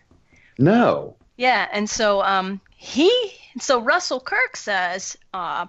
[0.59, 1.17] No.
[1.37, 3.11] Yeah, and so um, he,
[3.61, 5.67] so Russell Kirk says, uh,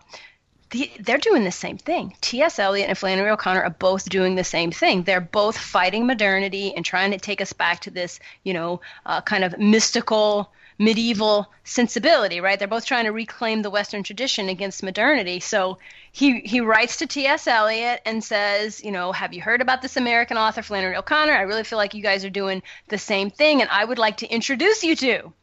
[0.72, 2.16] the, they're doing the same thing.
[2.22, 2.58] T.S.
[2.58, 5.04] Eliot and Flannery O'Connor are both doing the same thing.
[5.04, 9.22] They're both fighting modernity and trying to take us back to this, you know, uh,
[9.22, 12.58] kind of mystical medieval sensibility, right?
[12.58, 15.40] They're both trying to reclaim the Western tradition against modernity.
[15.40, 15.78] So
[16.12, 17.48] he he writes to T.S.
[17.48, 21.34] Eliot and says, you know, have you heard about this American author Flannery O'Connor?
[21.34, 24.18] I really feel like you guys are doing the same thing, and I would like
[24.18, 25.34] to introduce you to.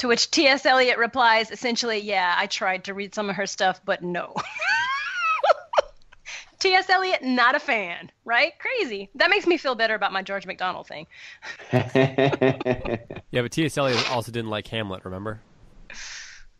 [0.00, 0.64] To which T.S.
[0.64, 4.34] Eliot replies essentially, yeah, I tried to read some of her stuff, but no.
[6.58, 6.88] T.S.
[6.88, 8.54] Eliot, not a fan, right?
[8.58, 9.10] Crazy.
[9.16, 11.06] That makes me feel better about my George MacDonald thing.
[11.74, 12.96] yeah,
[13.30, 13.76] but T.S.
[13.76, 15.42] Eliot also didn't like Hamlet, remember?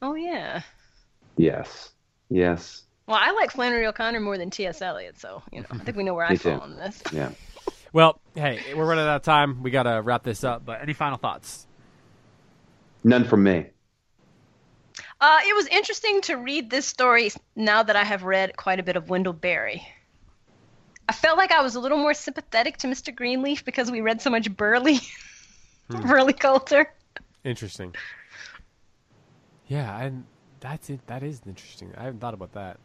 [0.03, 0.61] Oh, yeah.
[1.39, 1.93] Yes.
[2.29, 2.83] Yes.
[3.07, 4.83] Well, I like Flannery O'Connor more than T.S.
[4.83, 7.03] Eliot, so, you know, I think we know where I fall on this.
[7.11, 7.31] Yeah.
[7.95, 9.63] Well, hey, we're running out of time.
[9.63, 11.67] We got to wrap this up, but any final thoughts?
[13.05, 13.67] None from me.
[15.21, 18.83] Uh, it was interesting to read this story now that I have read quite a
[18.83, 19.87] bit of Wendell Berry.
[21.09, 23.15] I felt like I was a little more sympathetic to Mr.
[23.15, 25.01] Greenleaf because we read so much Burley,
[25.91, 26.09] hmm.
[26.09, 26.93] Burley Coulter.
[27.45, 27.95] Interesting.
[29.67, 30.25] Yeah, and
[30.61, 31.07] that's it.
[31.07, 31.93] That is interesting.
[31.97, 32.79] I haven't thought about that.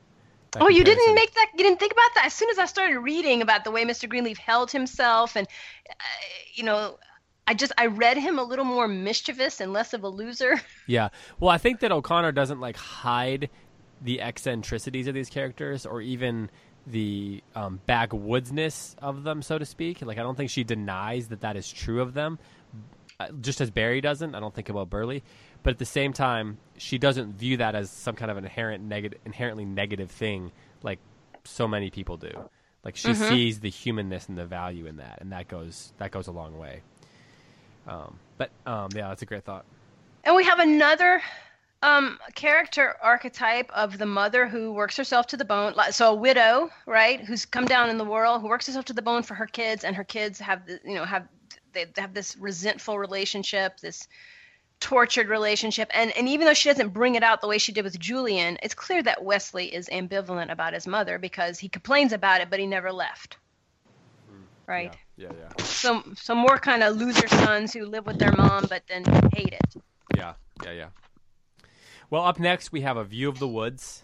[0.51, 0.77] that oh, comparison.
[0.77, 1.51] you didn't make that.
[1.53, 2.25] You didn't think about that.
[2.25, 4.09] As soon as I started reading about the way Mr.
[4.09, 5.47] Greenleaf held himself, and
[5.89, 5.93] uh,
[6.53, 6.97] you know,
[7.47, 10.59] I just I read him a little more mischievous and less of a loser.
[10.87, 11.09] Yeah.
[11.39, 13.49] Well, I think that O'Connor doesn't like hide
[14.01, 16.51] the eccentricities of these characters or even
[16.85, 20.03] the um, backwoodsness of them, so to speak.
[20.03, 22.37] Like I don't think she denies that that is true of them,
[23.19, 24.35] uh, just as Berry doesn't.
[24.35, 25.23] I don't think about Burley,
[25.63, 29.19] but at the same time, she doesn't view that as some kind of inherent negative,
[29.25, 30.51] inherently negative thing,
[30.83, 30.99] like
[31.43, 32.49] so many people do.
[32.83, 33.29] Like she mm-hmm.
[33.29, 36.57] sees the humanness and the value in that, and that goes that goes a long
[36.59, 36.81] way.
[37.87, 39.65] Um, but um, yeah, that's a great thought.
[40.23, 41.21] And we have another
[41.83, 45.75] um, character archetype of the mother who works herself to the bone.
[45.91, 49.01] So a widow, right, who's come down in the world, who works herself to the
[49.01, 51.27] bone for her kids, and her kids have, you know, have
[51.73, 54.07] they have this resentful relationship, this
[54.79, 57.83] tortured relationship, and and even though she doesn't bring it out the way she did
[57.83, 62.41] with Julian, it's clear that Wesley is ambivalent about his mother because he complains about
[62.41, 63.37] it, but he never left.
[64.29, 64.43] Hmm.
[64.65, 64.91] Right.
[64.93, 64.99] Yeah.
[65.17, 65.63] Yeah, yeah.
[65.63, 69.53] Some some more kind of loser sons who live with their mom but then hate
[69.53, 69.81] it.
[70.15, 70.33] Yeah,
[70.63, 70.87] yeah, yeah.
[72.09, 74.03] Well, up next we have a view of the woods.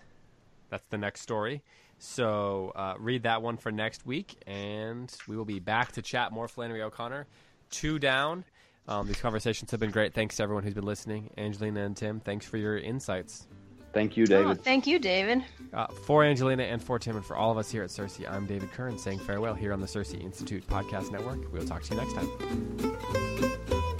[0.70, 1.64] That's the next story.
[2.00, 6.32] So uh, read that one for next week, and we will be back to chat
[6.32, 7.28] more Flannery O'Connor.
[7.70, 8.44] Two down.
[8.88, 10.14] Um, these conversations have been great.
[10.14, 11.30] Thanks to everyone who's been listening.
[11.38, 13.48] Angelina and Tim, thanks for your insights.
[13.94, 14.58] Thank you, David.
[14.60, 15.44] Oh, thank you, David.
[15.74, 18.46] Uh, for Angelina and for Tim and for all of us here at CiRCE, I'm
[18.46, 21.52] David Kern saying farewell here on the CiRCE Institute Podcast Network.
[21.52, 24.00] We'll talk to you next time.